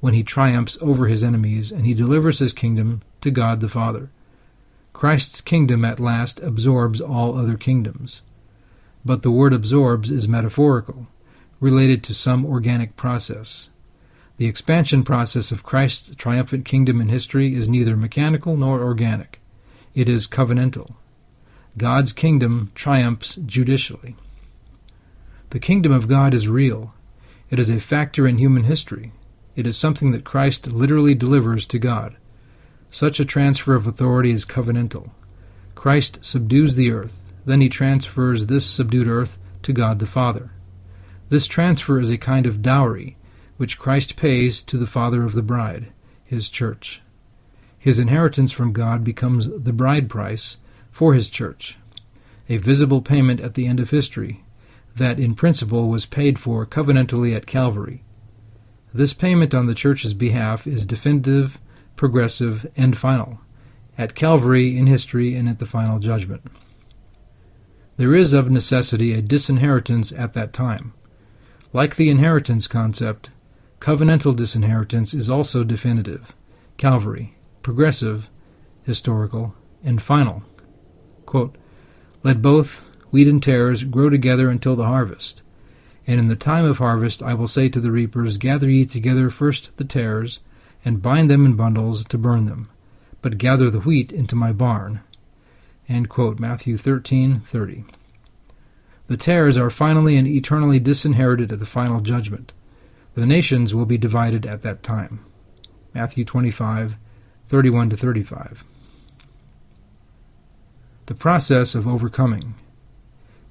[0.00, 4.10] when he triumphs over his enemies and he delivers his kingdom to God the Father.
[4.94, 8.22] Christ's kingdom at last absorbs all other kingdoms.
[9.04, 11.08] But the word absorbs is metaphorical,
[11.60, 13.68] related to some organic process.
[14.38, 19.40] The expansion process of Christ's triumphant kingdom in history is neither mechanical nor organic.
[19.94, 20.94] It is covenantal.
[21.76, 24.14] God's kingdom triumphs judicially.
[25.50, 26.94] The kingdom of God is real.
[27.50, 29.12] It is a factor in human history.
[29.56, 32.16] It is something that Christ literally delivers to God.
[32.94, 35.10] Such a transfer of authority is covenantal.
[35.74, 40.52] Christ subdues the earth, then he transfers this subdued earth to God the Father.
[41.28, 43.16] This transfer is a kind of dowry
[43.56, 45.88] which Christ pays to the Father of the bride,
[46.24, 47.02] his church.
[47.76, 50.58] His inheritance from God becomes the bride price
[50.92, 51.76] for his church,
[52.48, 54.44] a visible payment at the end of history
[54.94, 58.04] that in principle was paid for covenantally at Calvary.
[58.92, 61.58] This payment on the church's behalf is definitive
[61.96, 63.40] progressive, and final,
[63.96, 66.42] at Calvary, in history, and at the final judgment.
[67.96, 70.92] There is of necessity a disinheritance at that time.
[71.72, 73.30] Like the inheritance concept,
[73.80, 76.34] covenantal disinheritance is also definitive,
[76.76, 78.30] Calvary, progressive,
[78.82, 80.42] historical, and final.
[81.26, 81.56] Quote,
[82.22, 85.42] Let both wheat and tares grow together until the harvest.
[86.06, 89.30] And in the time of harvest I will say to the reapers, Gather ye together
[89.30, 90.40] first the tares,
[90.84, 92.68] and bind them in bundles to burn them,
[93.22, 95.00] but gather the wheat into my barn.
[95.88, 97.84] Matthew 13:30.
[99.06, 102.52] The tares are finally and eternally disinherited at the final judgment.
[103.14, 105.20] The nations will be divided at that time.
[105.94, 108.64] Matthew 25:31 to 35.
[111.06, 112.54] The process of overcoming.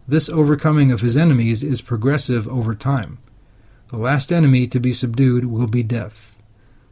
[0.08, 3.20] This overcoming of his enemies is progressive over time.
[3.90, 6.33] The last enemy to be subdued will be death.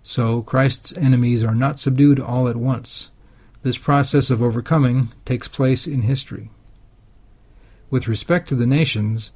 [0.04, 3.12] So Christ's enemies are not subdued all at once.
[3.64, 6.50] This process of overcoming takes place in history.
[7.90, 9.32] With respect to the nations,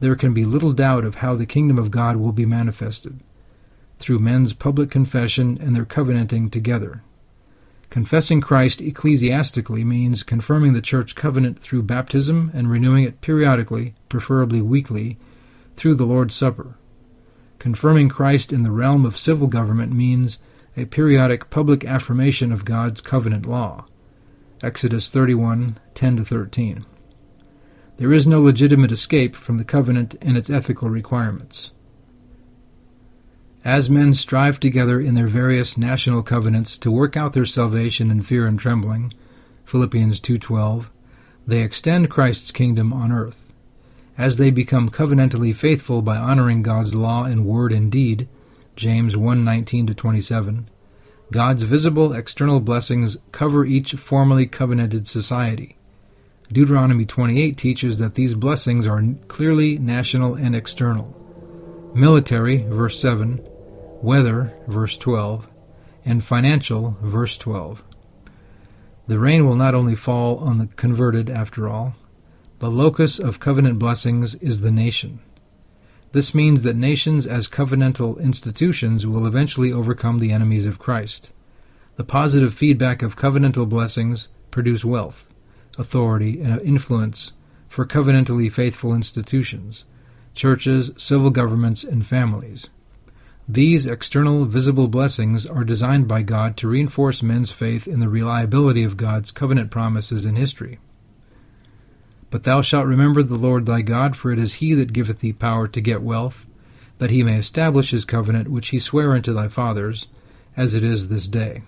[0.00, 3.20] there can be little doubt of how the kingdom of God will be manifested
[3.98, 7.02] through men's public confession and their covenanting together.
[7.88, 14.60] Confessing Christ ecclesiastically means confirming the church covenant through baptism and renewing it periodically, preferably
[14.60, 15.16] weekly,
[15.76, 16.76] through the Lord's Supper.
[17.58, 20.38] Confirming Christ in the realm of civil government means
[20.76, 23.86] a periodic public affirmation of God's covenant law.
[24.62, 26.80] Exodus 31 10 13.
[27.98, 31.72] There is no legitimate escape from the covenant and its ethical requirements.
[33.64, 38.22] As men strive together in their various national covenants to work out their salvation in
[38.22, 39.12] fear and trembling,
[39.64, 40.90] Philippians 2:12,
[41.46, 43.45] they extend Christ's kingdom on earth.
[44.18, 48.28] As they become covenantally faithful by honoring God's law in word and deed,
[48.74, 50.68] James 1:19 to 27,
[51.32, 55.76] God's visible external blessings cover each formally covenanted society.
[56.50, 61.12] Deuteronomy 28 teaches that these blessings are clearly national and external.
[61.94, 63.40] Military, verse 7,
[64.00, 65.48] weather, verse 12,
[66.04, 67.82] and financial, verse 12.
[69.08, 71.96] The rain will not only fall on the converted, after all.
[72.58, 75.18] The locus of covenant blessings is the nation.
[76.12, 81.32] This means that nations as covenantal institutions will eventually overcome the enemies of Christ.
[81.96, 85.28] The positive feedback of covenantal blessings produce wealth,
[85.76, 87.34] authority, and influence
[87.68, 89.84] for covenantally faithful institutions,
[90.34, 92.70] churches, civil governments, and families.
[93.46, 98.82] These external visible blessings are designed by God to reinforce men's faith in the reliability
[98.82, 100.78] of God's covenant promises in history.
[102.30, 105.32] But thou shalt remember the Lord thy God, for it is he that giveth thee
[105.32, 106.46] power to get wealth,
[106.98, 110.08] that he may establish his covenant which he sware unto thy fathers,
[110.56, 111.62] as it is this day.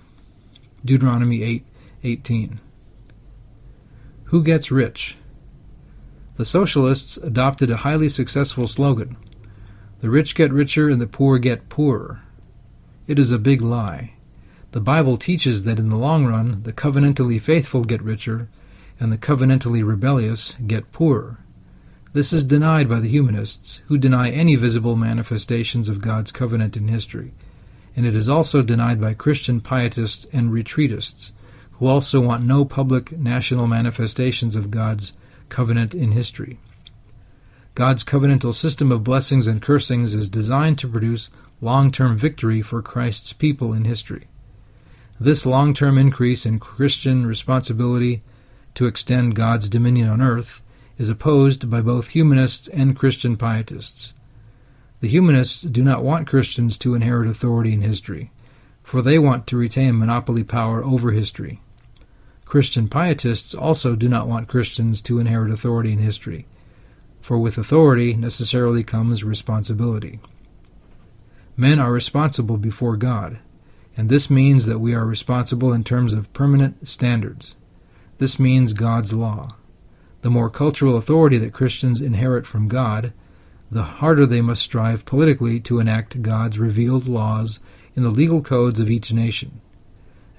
[0.84, 1.64] Deuteronomy 8
[2.02, 2.60] 18.
[4.24, 5.16] Who gets rich?
[6.36, 9.16] The socialists adopted a highly successful slogan
[10.00, 12.20] the rich get richer and the poor get poorer.
[13.08, 14.12] It is a big lie.
[14.70, 18.48] The Bible teaches that in the long run, the covenantally faithful get richer
[19.00, 21.38] and the covenantally rebellious get poorer.
[22.12, 26.88] This is denied by the humanists, who deny any visible manifestations of God's covenant in
[26.88, 27.32] history,
[27.94, 31.32] and it is also denied by Christian pietists and retreatists,
[31.72, 35.12] who also want no public national manifestations of God's
[35.48, 36.58] covenant in history.
[37.74, 41.30] God's covenantal system of blessings and cursings is designed to produce
[41.60, 44.26] long term victory for Christ's people in history.
[45.20, 48.22] This long term increase in Christian responsibility
[48.78, 50.62] to extend God's dominion on earth
[50.96, 54.14] is opposed by both humanists and Christian pietists.
[55.00, 58.30] The humanists do not want Christians to inherit authority in history,
[58.82, 61.60] for they want to retain monopoly power over history.
[62.46, 66.46] Christian pietists also do not want Christians to inherit authority in history
[67.20, 70.18] for with authority necessarily comes responsibility.
[71.56, 73.38] Men are responsible before God,
[73.96, 77.54] and this means that we are responsible in terms of permanent standards.
[78.18, 79.54] This means God's law.
[80.22, 83.12] The more cultural authority that Christians inherit from God,
[83.70, 87.60] the harder they must strive politically to enact God's revealed laws
[87.94, 89.60] in the legal codes of each nation.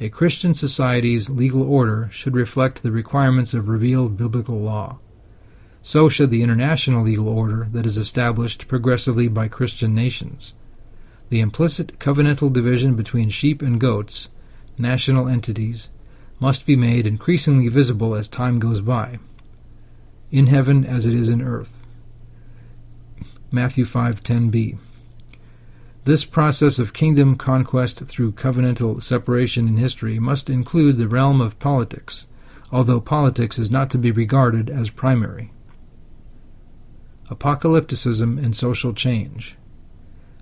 [0.02, 4.98] A Christian society's legal order should reflect the requirements of revealed biblical law.
[5.82, 10.54] So should the international legal order that is established progressively by Christian nations.
[11.30, 14.30] The implicit covenantal division between sheep and goats,
[14.78, 15.90] national entities,
[16.40, 19.20] must be made increasingly visible as time goes by,
[20.32, 21.86] in heaven as it is in earth.
[23.52, 24.78] Matthew 5:10b.
[26.06, 31.60] This process of kingdom conquest through covenantal separation in history must include the realm of
[31.60, 32.26] politics,
[32.72, 35.52] although politics is not to be regarded as primary.
[37.30, 39.56] Apocalypticism and Social Change.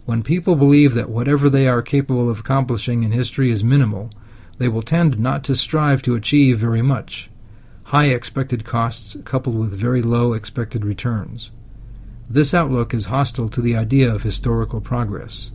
[0.05, 4.09] When people believe that whatever they are capable of accomplishing in history is minimal,
[4.57, 7.29] they will tend not to strive to achieve very much.
[7.85, 11.51] High expected costs coupled with very low expected returns.
[12.29, 15.51] This outlook is hostile to the idea of historical progress.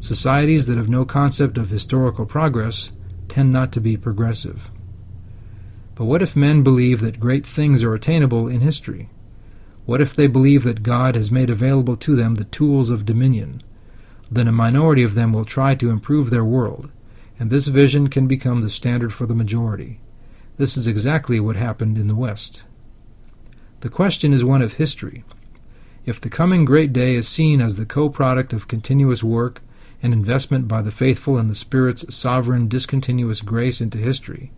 [0.00, 2.92] Societies that have no concept of historical progress
[3.28, 4.70] tend not to be progressive.
[5.94, 9.08] But what if men believe that great things are attainable in history?
[9.86, 13.62] What if they believe that God has made available to them the tools of dominion?
[14.30, 16.90] Then a minority of them will try to improve their world,
[17.38, 20.00] and this vision can become the standard for the majority.
[20.56, 22.62] This is exactly what happened in the West.
[23.80, 25.24] The question is one of history.
[26.06, 29.62] If the coming great day is seen as the co product of continuous work
[30.02, 34.52] and investment by the faithful in the Spirit's sovereign discontinuous grace into history,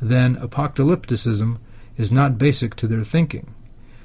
[0.00, 1.58] then apocalypticism
[1.96, 3.54] is not basic to their thinking.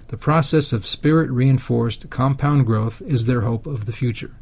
[0.08, 4.36] The process of spirit reinforced compound growth is their hope of the future.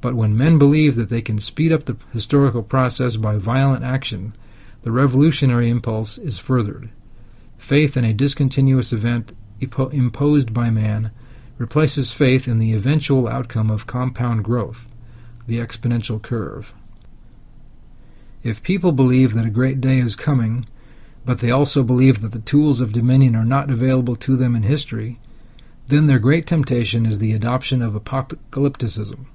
[0.00, 4.34] But when men believe that they can speed up the historical process by violent action,
[4.82, 6.90] the revolutionary impulse is furthered.
[7.58, 11.10] Faith in a discontinuous event imposed by man
[11.58, 14.86] replaces faith in the eventual outcome of compound growth,
[15.46, 16.74] the exponential curve.
[18.42, 20.66] If people believe that a great day is coming,
[21.24, 24.62] but they also believe that the tools of dominion are not available to them in
[24.62, 25.18] history,
[25.88, 29.26] then their great temptation is the adoption of apocalypticism.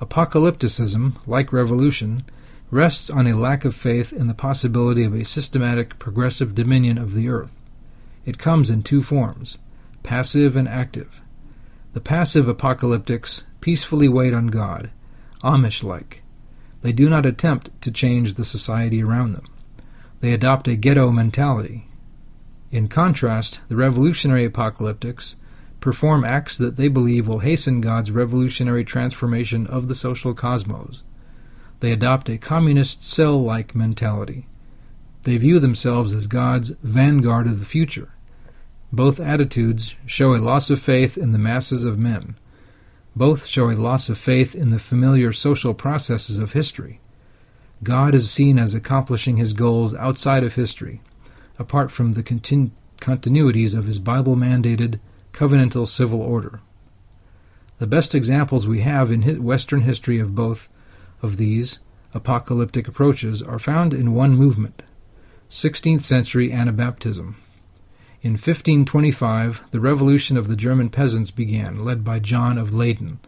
[0.00, 2.24] Apocalypticism, like revolution,
[2.70, 7.14] rests on a lack of faith in the possibility of a systematic progressive dominion of
[7.14, 7.52] the earth.
[8.24, 9.58] It comes in two forms
[10.02, 11.20] passive and active.
[11.92, 14.90] The passive apocalyptics peacefully wait on God,
[15.42, 16.22] Amish like.
[16.80, 19.44] They do not attempt to change the society around them.
[20.20, 21.88] They adopt a ghetto mentality.
[22.70, 25.34] In contrast, the revolutionary apocalyptics
[25.80, 31.02] perform acts that they believe will hasten God's revolutionary transformation of the social cosmos.
[31.80, 34.46] They adopt a communist cell like mentality.
[35.22, 38.12] They view themselves as God's vanguard of the future.
[38.92, 42.36] Both attitudes show a loss of faith in the masses of men.
[43.16, 47.00] Both show a loss of faith in the familiar social processes of history.
[47.82, 51.00] God is seen as accomplishing his goals outside of history,
[51.58, 55.00] apart from the continu- continuities of his Bible mandated
[55.32, 56.60] covenantal civil order.
[57.78, 60.68] The best examples we have in Western history of both
[61.22, 61.78] of these
[62.12, 64.82] apocalyptic approaches are found in one movement
[65.50, 67.34] 16th century Anabaptism.
[68.22, 73.18] In 1525, the revolution of the German peasants began, led by John of Leyden.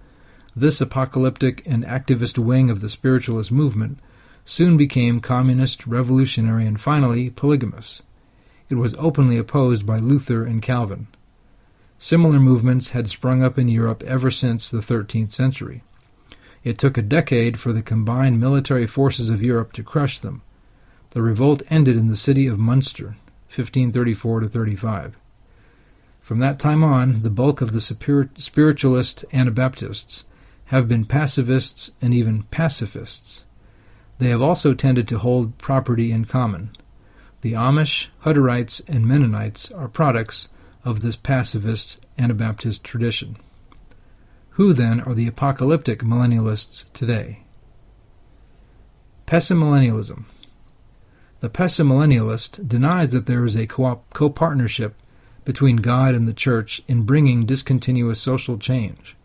[0.55, 3.99] This apocalyptic and activist wing of the spiritualist movement
[4.45, 8.03] soon became communist, revolutionary, and finally polygamous.
[8.69, 11.07] It was openly opposed by Luther and Calvin.
[12.03, 15.85] Similar movements had sprung up in Europe ever since the 13th century.
[16.65, 20.43] It took a decade for the combined military forces of Europe to crush them.
[21.11, 23.15] The revolt ended in the city of Munster,
[23.55, 25.17] 1534 to 35.
[26.21, 30.25] From that time on, the bulk of the spiritualist Anabaptists
[30.67, 33.45] have been pacifists and even pacifists.
[34.19, 36.71] They have also tended to hold property in common.
[37.43, 40.49] The Amish, Hutterites, and Mennonites are products
[40.85, 43.37] of this pacifist Anabaptist tradition.
[44.51, 47.43] Who then are the apocalyptic millennialists today?
[49.27, 50.25] Pessimillennialism.
[51.41, 53.97] The pessimillennialist denies that there is a co
[54.31, 54.95] partnership
[55.45, 59.17] between God and the Church in bringing discontinuous social change.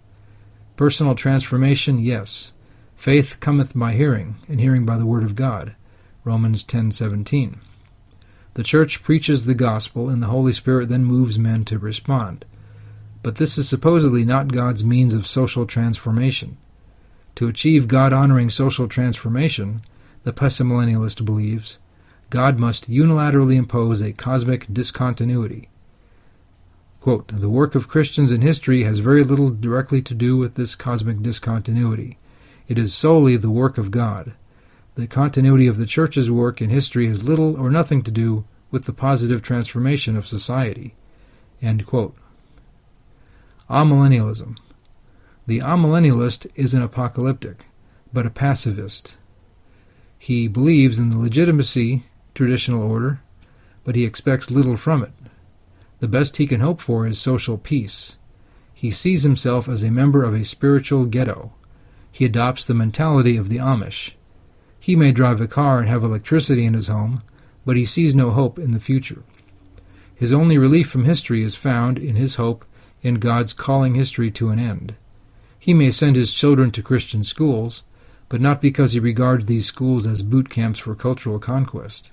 [0.76, 2.54] Personal transformation, yes.
[2.96, 5.76] Faith cometh by hearing, and hearing by the word of God.
[6.24, 7.58] Romans 10:17.
[8.58, 12.44] The church preaches the gospel, and the Holy Spirit then moves men to respond.
[13.22, 16.58] But this is supposedly not God's means of social transformation.
[17.36, 19.84] To achieve God honoring social transformation,
[20.24, 21.78] the pessimillennialist believes,
[22.32, 25.70] God must unilaterally impose a cosmic discontinuity.
[27.00, 30.74] Quote, the work of Christians in history has very little directly to do with this
[30.74, 32.18] cosmic discontinuity.
[32.68, 34.34] It is solely the work of God.
[34.98, 38.86] The continuity of the Church's work in history has little or nothing to do with
[38.86, 40.96] the positive transformation of society.
[41.62, 42.16] Amillennialism.
[45.46, 47.68] The amillennialist is an apocalyptic,
[48.12, 49.18] but a pacifist.
[50.18, 53.20] He believes in the legitimacy traditional order,
[53.84, 55.14] but he expects little from it.
[56.00, 58.16] The best he can hope for is social peace.
[58.74, 61.54] He sees himself as a member of a spiritual ghetto.
[62.12, 64.14] He adopts the mentality of the Amish.
[64.88, 67.22] He may drive a car and have electricity in his home,
[67.66, 69.24] but he sees no hope in the future.
[70.16, 72.64] His only relief from history is found in his hope
[73.02, 74.96] in God's calling history to an end.
[75.60, 77.84] He may send his children to Christian schools,
[78.30, 82.12] but not because he regards these schools as boot camps for cultural conquest.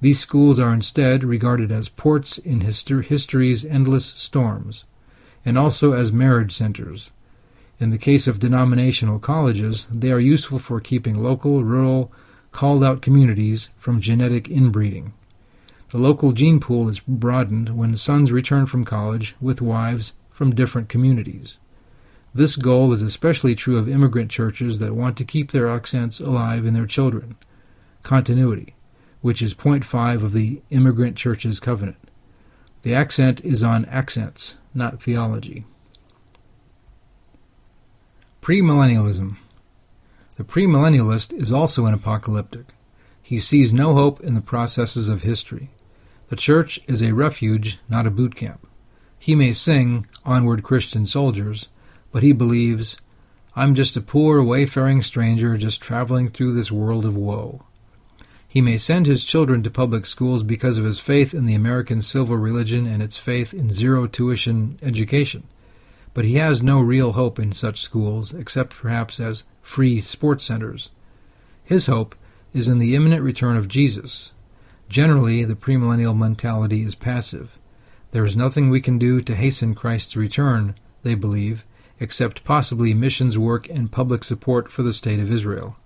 [0.00, 4.84] These schools are instead regarded as ports in history's endless storms,
[5.44, 7.10] and also as marriage centers,
[7.78, 12.12] in the case of denominational colleges, they are useful for keeping local, rural,
[12.52, 15.12] called out communities from genetic inbreeding.
[15.90, 20.88] The local gene pool is broadened when sons return from college with wives from different
[20.88, 21.58] communities.
[22.34, 26.66] This goal is especially true of immigrant churches that want to keep their accents alive
[26.66, 27.36] in their children.
[28.02, 28.74] Continuity,
[29.20, 31.96] which is point five of the Immigrant Church's Covenant.
[32.82, 35.64] The accent is on accents, not theology.
[38.46, 39.38] Premillennialism.
[40.36, 42.66] The premillennialist is also an apocalyptic.
[43.20, 45.70] He sees no hope in the processes of history.
[46.28, 48.64] The church is a refuge, not a boot camp.
[49.18, 51.66] He may sing, Onward Christian Soldiers,
[52.12, 52.98] but he believes,
[53.56, 57.64] I'm just a poor wayfaring stranger just traveling through this world of woe.
[58.46, 62.00] He may send his children to public schools because of his faith in the American
[62.00, 65.48] civil religion and its faith in zero tuition education
[66.16, 70.88] but he has no real hope in such schools, except perhaps as free sports centers.
[71.62, 72.14] His hope
[72.54, 74.32] is in the imminent return of Jesus.
[74.88, 77.58] Generally, the premillennial mentality is passive.
[78.12, 81.66] There is nothing we can do to hasten Christ's return, they believe,
[82.00, 85.76] except possibly missions work and public support for the State of Israel.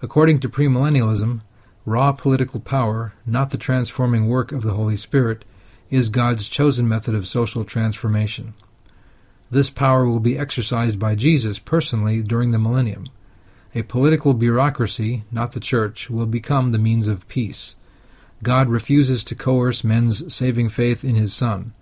[0.00, 1.42] According to premillennialism,
[1.84, 5.44] raw political power, not the transforming work of the Holy Spirit,
[5.90, 8.54] is God's chosen method of social transformation.
[9.50, 13.06] This power will be exercised by Jesus personally during the millennium.
[13.74, 17.76] A political bureaucracy, not the church, will become the means of peace.
[18.42, 21.74] God refuses to coerce men's saving faith in his Son.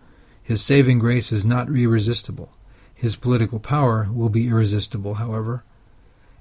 [0.43, 2.53] His saving grace is not irresistible.
[2.95, 5.65] His political power will be irresistible, however.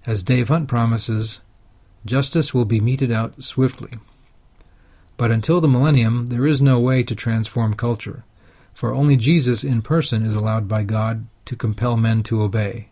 [0.06, 1.42] As Dave Hunt promises,
[2.06, 3.98] justice will be meted out swiftly.
[5.16, 8.26] But until the millennium, there is no way to transform culture,
[8.74, 12.90] for only Jesus in person is allowed by God to compel men to obey.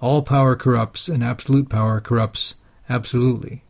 [0.00, 2.56] All power corrupts, and absolute power corrupts
[2.88, 3.62] absolutely,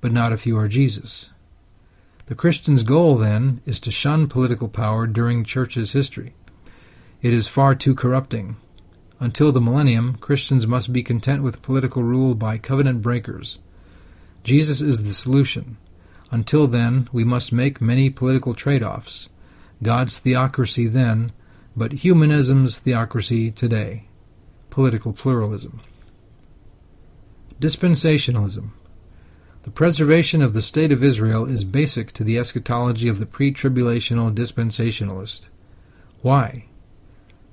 [0.00, 1.30] but not if you are Jesus.
[2.26, 6.34] The Christian's goal, then, is to shun political power during church's history.
[7.22, 8.56] It is far too corrupting.
[9.18, 13.58] Until the millennium, Christians must be content with political rule by covenant breakers.
[14.44, 15.76] Jesus is the solution.
[16.30, 19.28] Until then, we must make many political trade offs.
[19.82, 21.30] God's theocracy then,
[21.76, 24.04] but humanism's theocracy today
[24.70, 25.80] political pluralism.
[27.60, 28.70] Dispensationalism.
[29.64, 33.52] The preservation of the State of Israel is basic to the eschatology of the pre
[33.52, 35.48] tribulational dispensationalist.
[36.22, 36.64] Why?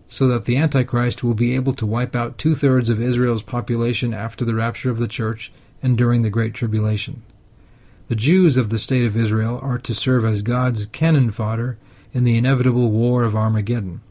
[0.07, 4.13] So that the Antichrist will be able to wipe out two thirds of Israel's population
[4.13, 5.51] after the rapture of the church
[5.83, 7.23] and during the Great Tribulation.
[8.07, 11.77] The Jews of the State of Israel are to serve as God's cannon fodder
[12.17, 14.01] in the inevitable war of Armageddon.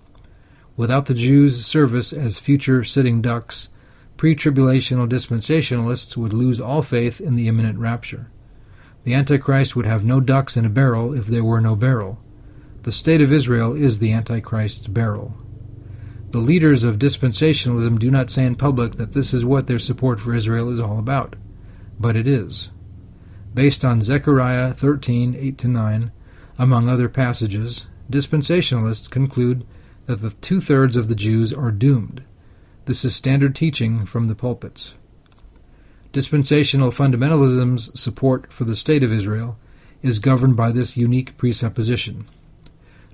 [0.77, 3.69] Without the Jews' service as future sitting ducks,
[4.17, 8.31] pre tribulational dispensationalists would lose all faith in the imminent rapture.
[9.03, 12.23] The Antichrist would have no ducks in a barrel if there were no barrel.
[12.83, 15.35] The state of Israel is the Antichrist's barrel.
[16.31, 20.21] The leaders of dispensationalism do not say in public that this is what their support
[20.21, 21.35] for Israel is all about,
[21.99, 22.71] but it is.
[23.53, 26.13] Based on Zechariah 13 8 9,
[26.57, 29.67] among other passages, dispensationalists conclude
[30.07, 32.23] that the two thirds of the Jews are doomed.
[32.85, 34.95] This is standard teaching from the pulpits.
[36.13, 39.59] Dispensational fundamentalism's support for the State of Israel
[40.03, 42.27] is governed by this unique presupposition.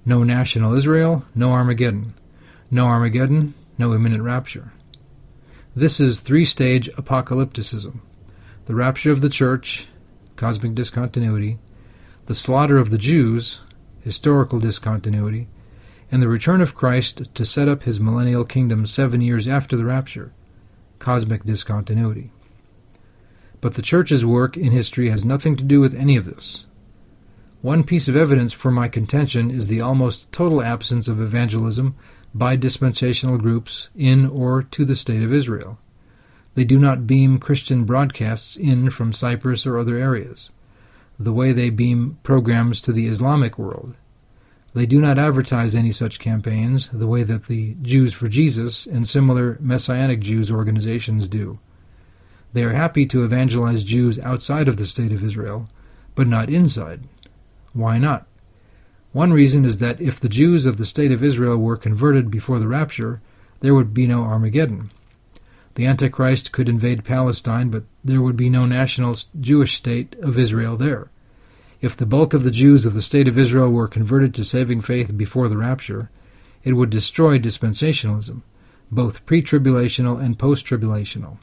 [0.05, 2.15] No national Israel, no Armageddon.
[2.71, 4.73] No Armageddon, no imminent rapture.
[5.75, 8.01] This is three stage apocalypticism
[8.67, 9.89] the rapture of the church,
[10.37, 11.59] cosmic discontinuity,
[12.27, 13.61] the slaughter of the Jews,
[14.03, 15.49] historical discontinuity,
[16.11, 19.85] and the return of Christ to set up his millennial kingdom seven years after the
[19.85, 20.33] rapture,
[20.99, 22.31] cosmic discontinuity.
[23.61, 26.67] But the Church's work in history has nothing to do with any of this.
[27.63, 31.95] One piece of evidence for my contention is the almost total absence of evangelism
[32.35, 35.79] by dispensational groups in or to the State of Israel.
[36.55, 40.51] They do not beam Christian broadcasts in from Cyprus or other areas,
[41.25, 43.95] the way they beam programs to the Islamic world.
[44.75, 49.07] They do not advertise any such campaigns the way that the Jews for Jesus and
[49.07, 51.59] similar Messianic Jews organizations do.
[52.53, 55.69] They are happy to evangelize Jews outside of the State of Israel,
[56.15, 57.03] but not inside.
[57.73, 58.27] Why not?
[59.13, 62.59] One reason is that if the Jews of the State of Israel were converted before
[62.59, 63.21] the rapture,
[63.61, 64.91] there would be no Armageddon.
[65.75, 70.77] The Antichrist could invade Palestine, but there would be no national Jewish state of Israel
[70.77, 71.11] there.
[71.83, 74.83] If the bulk of the Jews of the State of Israel were converted to saving
[74.83, 76.11] faith before the rapture,
[76.63, 78.43] it would destroy dispensationalism,
[78.89, 81.39] both pre tribulational and post tribulational.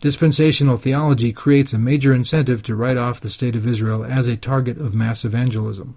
[0.00, 4.36] Dispensational theology creates a major incentive to write off the State of Israel as a
[4.36, 5.96] target of mass evangelism.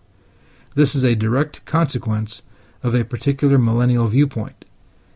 [0.75, 2.43] This is a direct consequence
[2.83, 4.63] of a particular millennial viewpoint.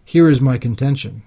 [0.03, 1.21] Here is my contention.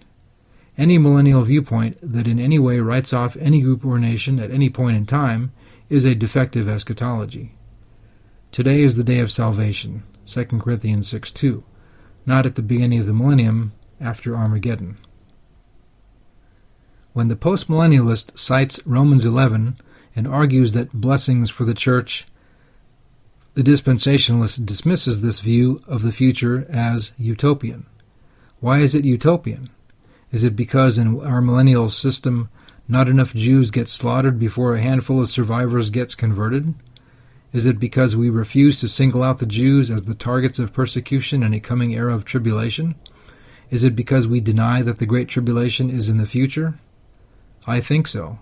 [0.77, 4.69] Any millennial viewpoint that in any way writes off any group or nation at any
[4.71, 5.53] point in time
[5.89, 7.55] is a defective eschatology.
[8.53, 11.65] Today is the day of salvation, 2 Corinthians 6 2,
[12.27, 14.97] not at the beginning of the millennium, after Armageddon.
[17.13, 19.77] When the postmillennialist cites Romans 11
[20.15, 22.27] and argues that blessings for the church,
[23.55, 27.87] the dispensationalist dismisses this view of the future as utopian.
[28.61, 29.69] Why is it utopian?
[30.31, 32.51] Is it because in our millennial system
[32.89, 36.75] not enough Jews get slaughtered before a handful of survivors gets converted?
[37.53, 41.43] Is it because we refuse to single out the Jews as the targets of persecution
[41.43, 42.95] in a coming era of tribulation?
[43.71, 46.79] Is it because we deny that the Great Tribulation is in the future?
[47.67, 48.39] I think so.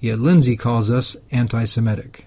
[0.00, 2.26] Yet Lindsey calls us anti Semitic.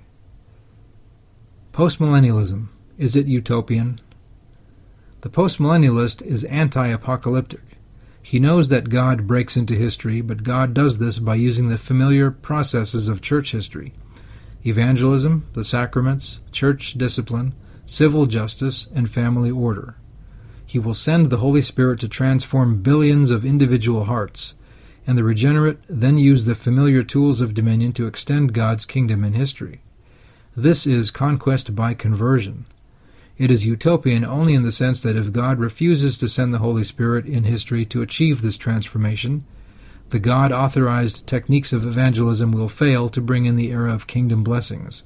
[1.73, 2.67] Postmillennialism.
[2.97, 3.99] Is it utopian?
[5.21, 7.68] The postmillennialist is anti apocalyptic.
[8.30, 12.30] He knows that God breaks into history, but God does this by using the familiar
[12.30, 13.91] processes of church history
[14.63, 17.55] evangelism, the sacraments, church discipline,
[17.88, 19.95] civil justice, and family order.
[20.63, 24.53] He will send the Holy Spirit to transform billions of individual hearts,
[25.07, 29.34] and the regenerate then use the familiar tools of dominion to extend God's kingdom in
[29.34, 29.82] history.
[30.55, 32.65] This is conquest by conversion.
[33.39, 36.83] It is utopian only in the sense that if God refuses to send the Holy
[36.83, 39.45] Spirit in history to achieve this transformation,
[40.09, 44.43] the God authorized techniques of evangelism will fail to bring in the era of kingdom
[44.43, 45.03] blessings,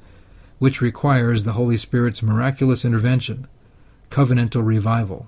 [0.58, 3.48] which requires the Holy Spirit's miraculous intervention,
[4.10, 5.28] covenantal revival.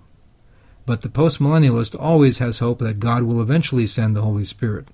[0.87, 4.87] But the postmillennialist always has hope that God will eventually send the Holy Spirit.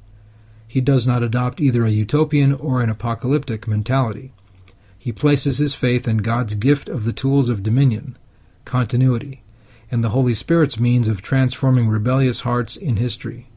[0.67, 4.33] He does not adopt either a utopian or an apocalyptic mentality.
[5.01, 8.19] He places his faith in God's gift of the tools of dominion,
[8.65, 9.41] continuity,
[9.89, 13.49] and the Holy Spirit's means of transforming rebellious hearts in history,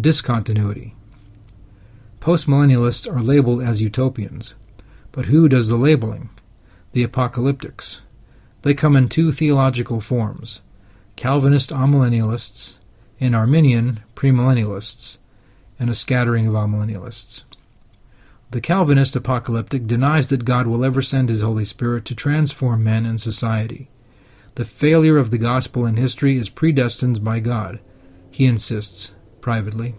[0.00, 0.96] discontinuity.
[2.18, 4.54] Postmillennialists are labeled as utopians,
[5.12, 6.30] but who does the labeling?
[6.94, 8.00] The apocalyptics.
[8.62, 10.62] They come in two theological forms
[11.14, 12.78] Calvinist amillennialists
[13.20, 15.18] and Arminian premillennialists,
[15.78, 17.44] and a scattering of amillennialists.
[18.52, 23.06] The Calvinist apocalyptic denies that God will ever send his Holy Spirit to transform men
[23.06, 23.88] and society.
[24.56, 27.80] The failure of the gospel in history is predestined by God,
[28.30, 29.94] he insists, privately.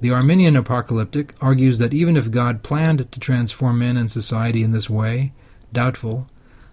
[0.00, 4.72] The Arminian apocalyptic argues that even if God planned to transform men and society in
[4.72, 5.34] this way,
[5.70, 6.26] doubtful,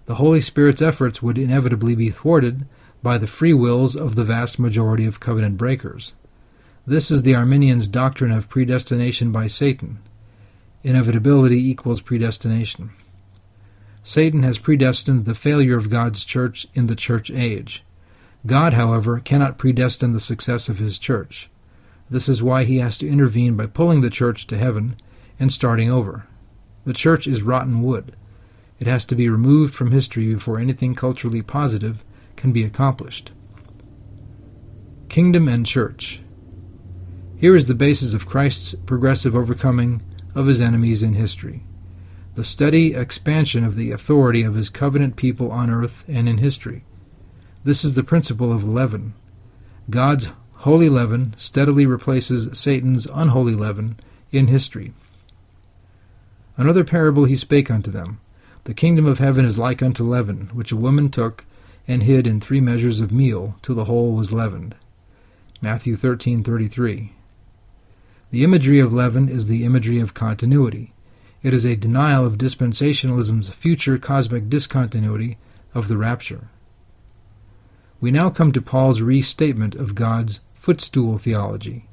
[0.06, 2.66] the Holy Spirit's efforts would inevitably be thwarted
[3.04, 6.14] by the free wills of the vast majority of covenant breakers.
[6.88, 10.00] This is the Arminian's doctrine of predestination by Satan,
[10.86, 12.92] inevitability equals predestination.
[14.04, 17.84] Satan has predestined the failure of God's church in the church age.
[18.46, 21.50] God, however, cannot predestine the success of his church.
[22.08, 24.96] This is why he has to intervene by pulling the church to heaven
[25.40, 26.28] and starting over.
[26.86, 28.16] The church is rotten wood.
[28.80, 32.04] It has to be removed from history before anything culturally positive
[32.36, 33.32] can be accomplished.
[35.10, 36.20] Kingdom and Church.
[37.38, 40.04] Here is the basis of Christ's progressive overcoming
[40.36, 41.64] of his enemies in history,
[42.36, 46.84] the steady expansion of the authority of his covenant people on earth and in history.
[47.64, 49.14] This is the principle of leaven.
[49.90, 53.98] God's holy leaven steadily replaces Satan's unholy leaven
[54.32, 54.94] in history.
[56.58, 58.20] Another parable he spake unto them
[58.66, 61.46] The kingdom of heaven is like unto leaven, which a woman took
[61.88, 64.76] and hid in three measures of meal till the whole was leavened.
[65.62, 67.15] Matthew 13:33.
[68.36, 70.92] The imagery of leaven is the imagery of continuity.
[71.42, 75.38] It is a denial of dispensationalism's future cosmic discontinuity
[75.74, 76.50] of the rapture.
[78.02, 81.88] We now come to Paul's restatement of God's footstool theology.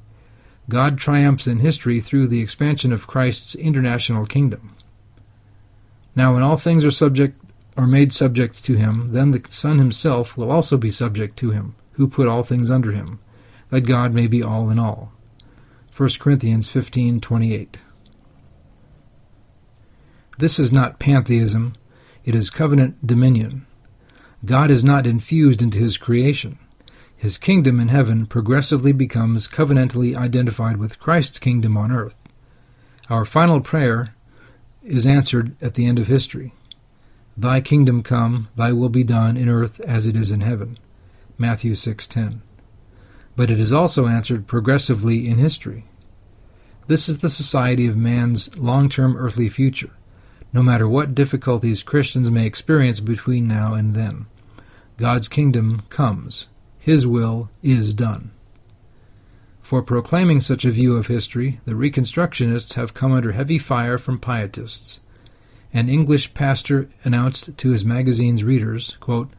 [0.67, 4.75] God triumphs in history through the expansion of Christ's international kingdom.
[6.13, 7.39] Now, when all things are subject
[7.77, 11.75] are made subject to him, then the Son himself will also be subject to him,
[11.93, 13.21] who put all things under him,
[13.69, 15.13] that God may be all in all.
[15.95, 17.77] 1 Corinthians 15:28.
[20.39, 21.73] This is not pantheism,
[22.25, 23.67] it is covenant dominion.
[24.43, 26.57] God is not infused into his creation.
[27.15, 32.15] His kingdom in heaven progressively becomes covenantally identified with Christ's kingdom on earth.
[33.07, 34.15] Our final prayer
[34.81, 36.55] is answered at the end of history.
[37.37, 40.75] Thy kingdom come, thy will be done in earth as it is in heaven.
[41.37, 42.41] Matthew 6:10
[43.35, 45.85] but it is also answered progressively in history.
[46.87, 49.91] This is the society of man's long term earthly future,
[50.51, 54.25] no matter what difficulties Christians may experience between now and then.
[54.97, 56.47] God's kingdom comes,
[56.79, 58.31] His will is done.
[59.61, 64.19] For proclaiming such a view of history, the Reconstructionists have come under heavy fire from
[64.19, 64.99] pietists.
[65.73, 69.31] An English pastor announced to his magazine's readers, quote,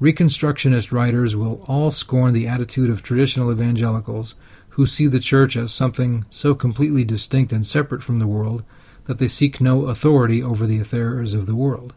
[0.00, 4.34] Reconstructionist writers will all scorn the attitude of traditional evangelicals
[4.70, 8.62] who see the church as something so completely distinct and separate from the world
[9.06, 11.94] that they seek no authority over the affairs of the world.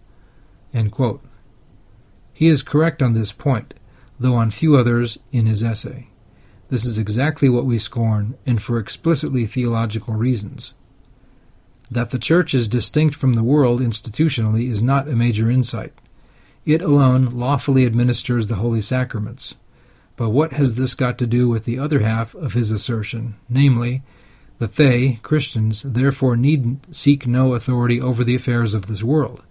[2.31, 3.73] He is correct on this point,
[4.17, 6.07] though on few others in his essay.
[6.69, 10.73] This is exactly what we scorn, and for explicitly theological reasons.
[11.91, 15.91] That the church is distinct from the world institutionally is not a major insight.
[16.69, 19.55] It alone lawfully administers the holy sacraments.
[20.15, 24.03] But what has this got to do with the other half of his assertion, namely,
[24.59, 29.41] that they, Christians, therefore need seek no authority over the affairs of this world?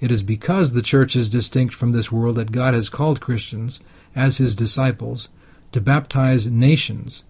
[0.00, 3.78] It is because the Church is distinct from this world that God has called Christians,
[4.16, 5.28] as his disciples,
[5.70, 7.22] to baptize nations,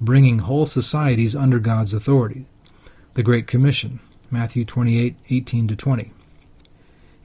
[0.00, 2.46] bringing whole societies under God's authority.
[3.14, 3.98] The Great Commission,
[4.30, 6.12] Matthew 28:18 20.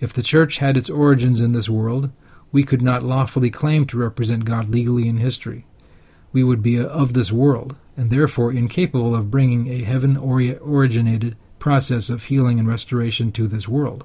[0.03, 2.11] If the Church had its origins in this world,
[2.51, 5.65] we could not lawfully claim to represent God legally in history.
[6.33, 12.09] We would be of this world, and therefore incapable of bringing a heaven originated process
[12.09, 14.03] of healing and restoration to this world.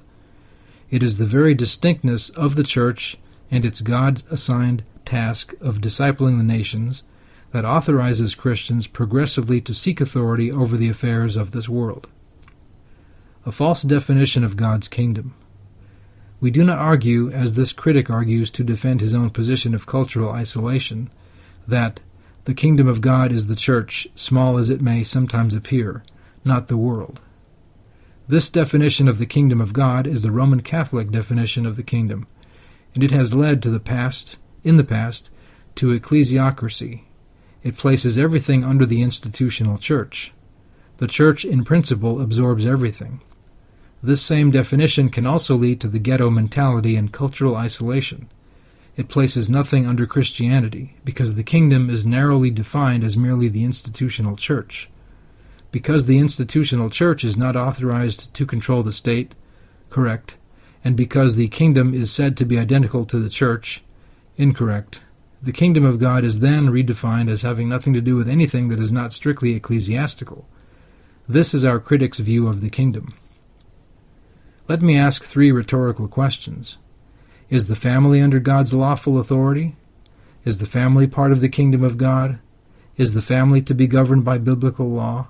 [0.89, 3.17] It is the very distinctness of the Church
[3.51, 7.03] and its God assigned task of discipling the nations
[7.51, 12.07] that authorizes Christians progressively to seek authority over the affairs of this world.
[13.45, 15.33] A false definition of God's kingdom.
[16.41, 20.31] We do not argue, as this critic argues to defend his own position of cultural
[20.31, 21.09] isolation,
[21.67, 21.99] that
[22.45, 26.01] the kingdom of God is the church, small as it may sometimes appear,
[26.45, 27.19] not the world.
[28.27, 32.27] This definition of the kingdom of God is the Roman Catholic definition of the kingdom,
[32.93, 35.29] and it has led to the past, in the past,
[35.75, 37.01] to ecclesiocracy.
[37.63, 40.31] It places everything under the institutional church.
[40.97, 43.21] The church, in principle, absorbs everything.
[44.01, 48.29] This same definition can also lead to the ghetto mentality and cultural isolation.
[48.95, 54.35] It places nothing under Christianity, because the kingdom is narrowly defined as merely the institutional
[54.35, 54.89] church.
[55.71, 59.33] Because the institutional church is not authorized to control the state,
[59.89, 60.35] correct,
[60.83, 63.83] and because the kingdom is said to be identical to the church,
[64.37, 65.01] incorrect,
[65.41, 68.79] the kingdom of God is then redefined as having nothing to do with anything that
[68.79, 70.45] is not strictly ecclesiastical.
[71.27, 73.13] This is our critic's view of the kingdom.
[74.69, 76.77] Let me ask three rhetorical questions.
[77.49, 79.75] Is the family under God's lawful authority?
[80.45, 82.37] Is the family part of the kingdom of God?
[82.95, 85.29] Is the family to be governed by biblical law?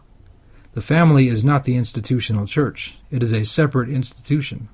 [0.74, 2.98] The family is not the institutional church.
[3.12, 4.68] It is a separate institution.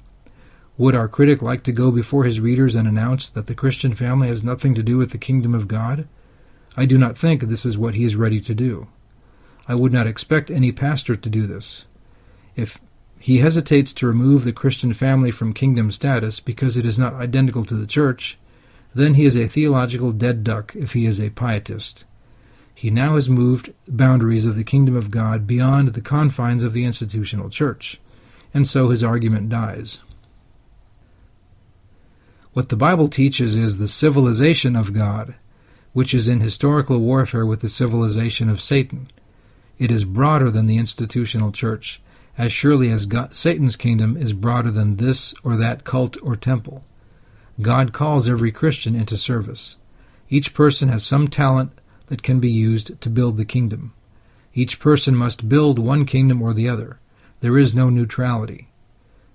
[0.80, 4.30] Would our critic like to go before his readers and announce that the Christian family
[4.30, 6.08] has nothing to do with the kingdom of God?
[6.76, 8.88] I do not think this is what he is ready to do.
[9.68, 11.86] I would not expect any pastor to do this.
[12.56, 12.80] If
[13.26, 17.66] he hesitates to remove the Christian family from kingdom status because it is not identical
[17.66, 18.38] to the church.
[18.94, 22.06] Then he is a theological dead duck if he is a pietist.
[22.76, 26.86] He now has moved boundaries of the kingdom of God beyond the confines of the
[26.86, 28.00] institutional church,
[28.54, 30.02] and so his argument dies.
[32.54, 35.34] What the Bible teaches is the civilization of God,
[35.94, 39.08] which is in historical warfare with the civilization of Satan.
[39.80, 42.04] It is broader than the institutional church
[42.38, 46.84] as surely as God, Satan's kingdom is broader than this or that cult or temple.
[47.62, 49.78] God calls every Christian into service.
[50.30, 51.72] Each person has some talent
[52.08, 53.94] that can be used to build the kingdom.
[54.54, 57.00] Each person must build one kingdom or the other.
[57.42, 58.70] There is no neutrality.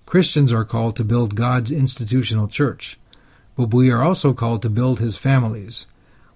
[0.04, 2.98] Christians are called to build God's institutional church,
[3.56, 5.86] but we are also called to build his families.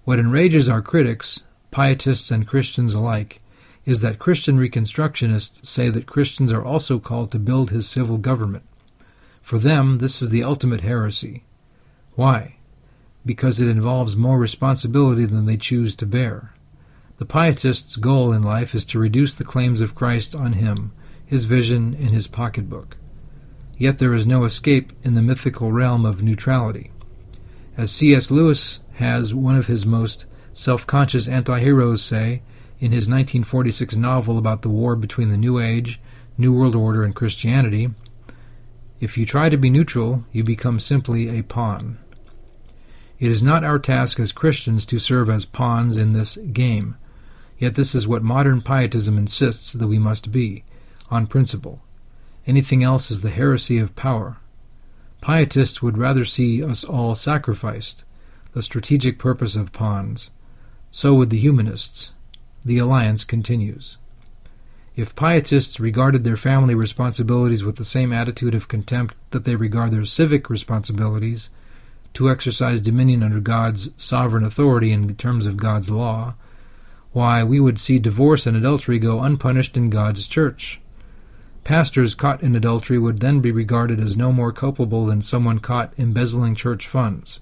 [0.03, 3.41] What enrages our critics, pietists and Christians alike,
[3.85, 8.63] is that Christian Reconstructionists say that Christians are also called to build his civil government.
[9.41, 11.43] For them, this is the ultimate heresy.
[12.15, 12.55] Why?
[13.25, 16.53] Because it involves more responsibility than they choose to bear.
[17.17, 20.91] The pietist's goal in life is to reduce the claims of Christ on him,
[21.25, 22.97] his vision, and his pocketbook.
[23.77, 26.91] Yet there is no escape in the mythical realm of neutrality.
[27.77, 28.31] As C.S.
[28.31, 32.41] Lewis has one of his most self conscious anti heroes say,
[32.79, 35.99] in his 1946 novel about the war between the New Age,
[36.37, 37.89] New World Order, and Christianity,
[38.99, 41.97] if you try to be neutral, you become simply a pawn.
[43.19, 46.97] It is not our task as Christians to serve as pawns in this game,
[47.57, 50.63] yet this is what modern pietism insists that we must be,
[51.09, 51.81] on principle.
[52.47, 54.37] Anything else is the heresy of power.
[55.21, 58.03] Pietists would rather see us all sacrificed,
[58.53, 60.29] the strategic purpose of pawns.
[60.91, 62.11] So would the humanists
[62.65, 63.97] the alliance continues.
[64.95, 69.91] If pietists regarded their family responsibilities with the same attitude of contempt that they regard
[69.91, 71.49] their civic responsibilities,
[72.15, 76.35] to exercise dominion under God's sovereign authority in terms of God's law,
[77.11, 80.79] why, we would see divorce and adultery go unpunished in God's church.
[81.63, 85.93] Pastors caught in adultery would then be regarded as no more culpable than someone caught
[85.97, 87.39] embezzling church funds,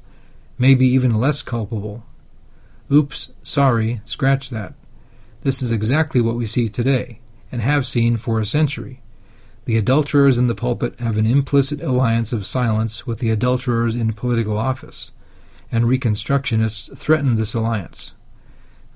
[0.58, 2.04] maybe even less culpable.
[2.92, 4.74] Oops, sorry, scratch that.
[5.44, 7.20] This is exactly what we see today,
[7.52, 9.02] and have seen for a century.
[9.66, 14.14] The adulterers in the pulpit have an implicit alliance of silence with the adulterers in
[14.14, 15.12] political office,
[15.70, 18.14] and Reconstructionists threaten this alliance.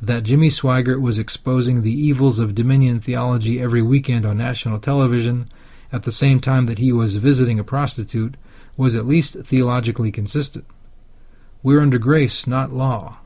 [0.02, 5.48] That Jimmy Swaggart was exposing the evils of Dominion theology every weekend on national television,
[5.92, 8.36] at the same time that he was visiting a prostitute,
[8.78, 10.66] was at least theologically consistent.
[11.62, 13.18] We're under grace, not law.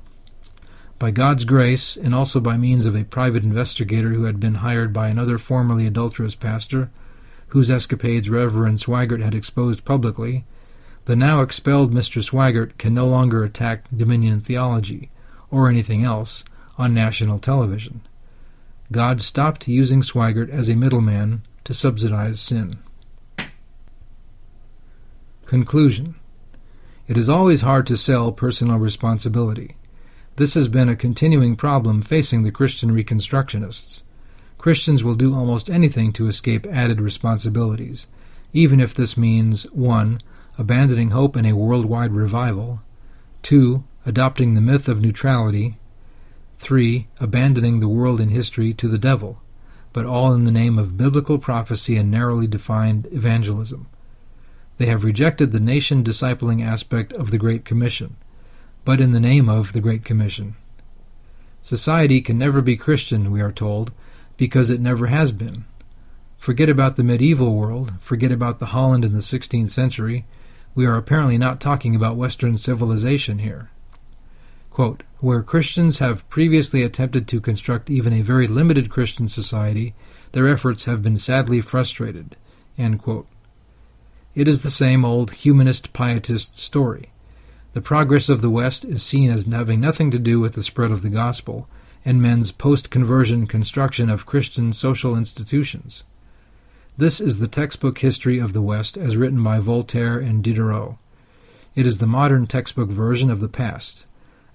[1.02, 4.94] By God's grace, and also by means of a private investigator who had been hired
[4.94, 6.92] by another formerly adulterous pastor,
[7.48, 10.46] whose escapades Reverend Swaggart had exposed publicly,
[11.06, 12.24] The now expelled Mr.
[12.24, 15.10] Swaggart can no longer attack Dominion theology,
[15.50, 16.44] or anything else,
[16.78, 18.02] on national television.
[18.92, 22.78] God stopped using Swaggart as a middleman to subsidize sin.
[25.48, 26.14] Conclusion
[27.08, 29.78] It is always hard to sell personal responsibility.
[30.38, 34.00] This has been a continuing problem facing the Christian Reconstructionists.
[34.58, 38.08] Christians will do almost anything to escape added responsibilities,
[38.54, 40.22] even if this means 1
[40.58, 42.82] abandoning hope in a worldwide revival,
[43.44, 43.84] 2.
[44.06, 45.78] adopting the myth of neutrality,
[46.60, 47.08] 3.
[47.20, 49.42] abandoning the world and history to the devil,
[49.92, 53.88] but all in the name of biblical prophecy and narrowly defined evangelism.
[54.78, 58.16] They have rejected the nation discipling aspect of the Great Commission,
[58.84, 60.56] but in the name of the Great Commission.
[61.62, 63.94] Society can never be Christian, we are told,
[64.38, 65.66] because it never has been.
[66.38, 70.26] Forget about the medieval world, forget about the Holland in the 16th century,
[70.74, 73.70] we are apparently not talking about Western civilization here.
[74.72, 79.94] Quote, Where Christians have previously attempted to construct even a very limited Christian society,
[80.32, 82.36] their efforts have been sadly frustrated.
[82.78, 87.11] It is the same old humanist pietist story.
[87.74, 90.92] The progress of the West is seen as having nothing to do with the spread
[90.92, 91.70] of the gospel
[92.04, 96.04] and men's post conversion construction of Christian social institutions.
[96.98, 100.96] This is the textbook history of the West as written by Voltaire and Diderot.
[101.74, 104.06] It is the modern textbook version of the past,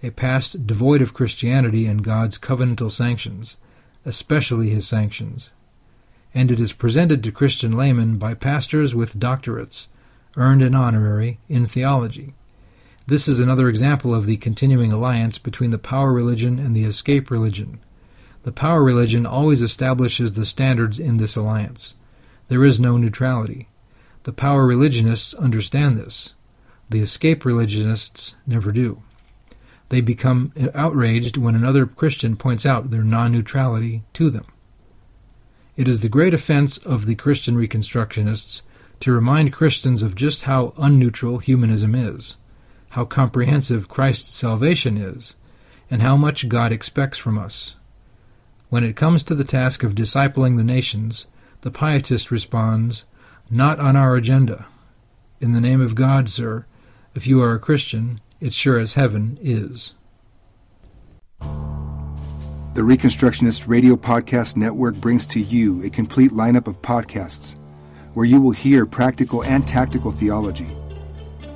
[0.02, 3.56] a past devoid of Christianity and God's covenantal sanctions,
[4.04, 5.50] especially his sanctions.
[6.34, 9.86] And it is presented to Christian laymen by pastors with doctorates,
[10.36, 12.34] earned and honorary, in theology.
[13.08, 17.30] This is another example of the continuing alliance between the power religion and the escape
[17.30, 17.78] religion.
[18.42, 21.94] The power religion always establishes the standards in this alliance.
[22.48, 23.68] There is no neutrality.
[24.24, 26.34] The power religionists understand this.
[26.90, 29.02] The escape religionists never do.
[29.88, 34.44] They become outraged when another Christian points out their non neutrality to them.
[35.76, 38.62] It is the great offense of the Christian Reconstructionists
[38.98, 42.36] to remind Christians of just how unneutral humanism is,
[42.96, 45.34] how comprehensive Christ's salvation is,
[45.90, 47.76] and how much God expects from us.
[48.70, 51.26] When it comes to the task of discipling the nations,
[51.60, 53.04] the pietist responds,
[53.50, 54.64] Not on our agenda.
[55.42, 56.64] In the name of God, sir,
[57.14, 59.92] if you are a Christian, it sure as heaven is.
[61.40, 67.56] The Reconstructionist Radio Podcast Network brings to you a complete lineup of podcasts
[68.14, 70.74] where you will hear practical and tactical theology.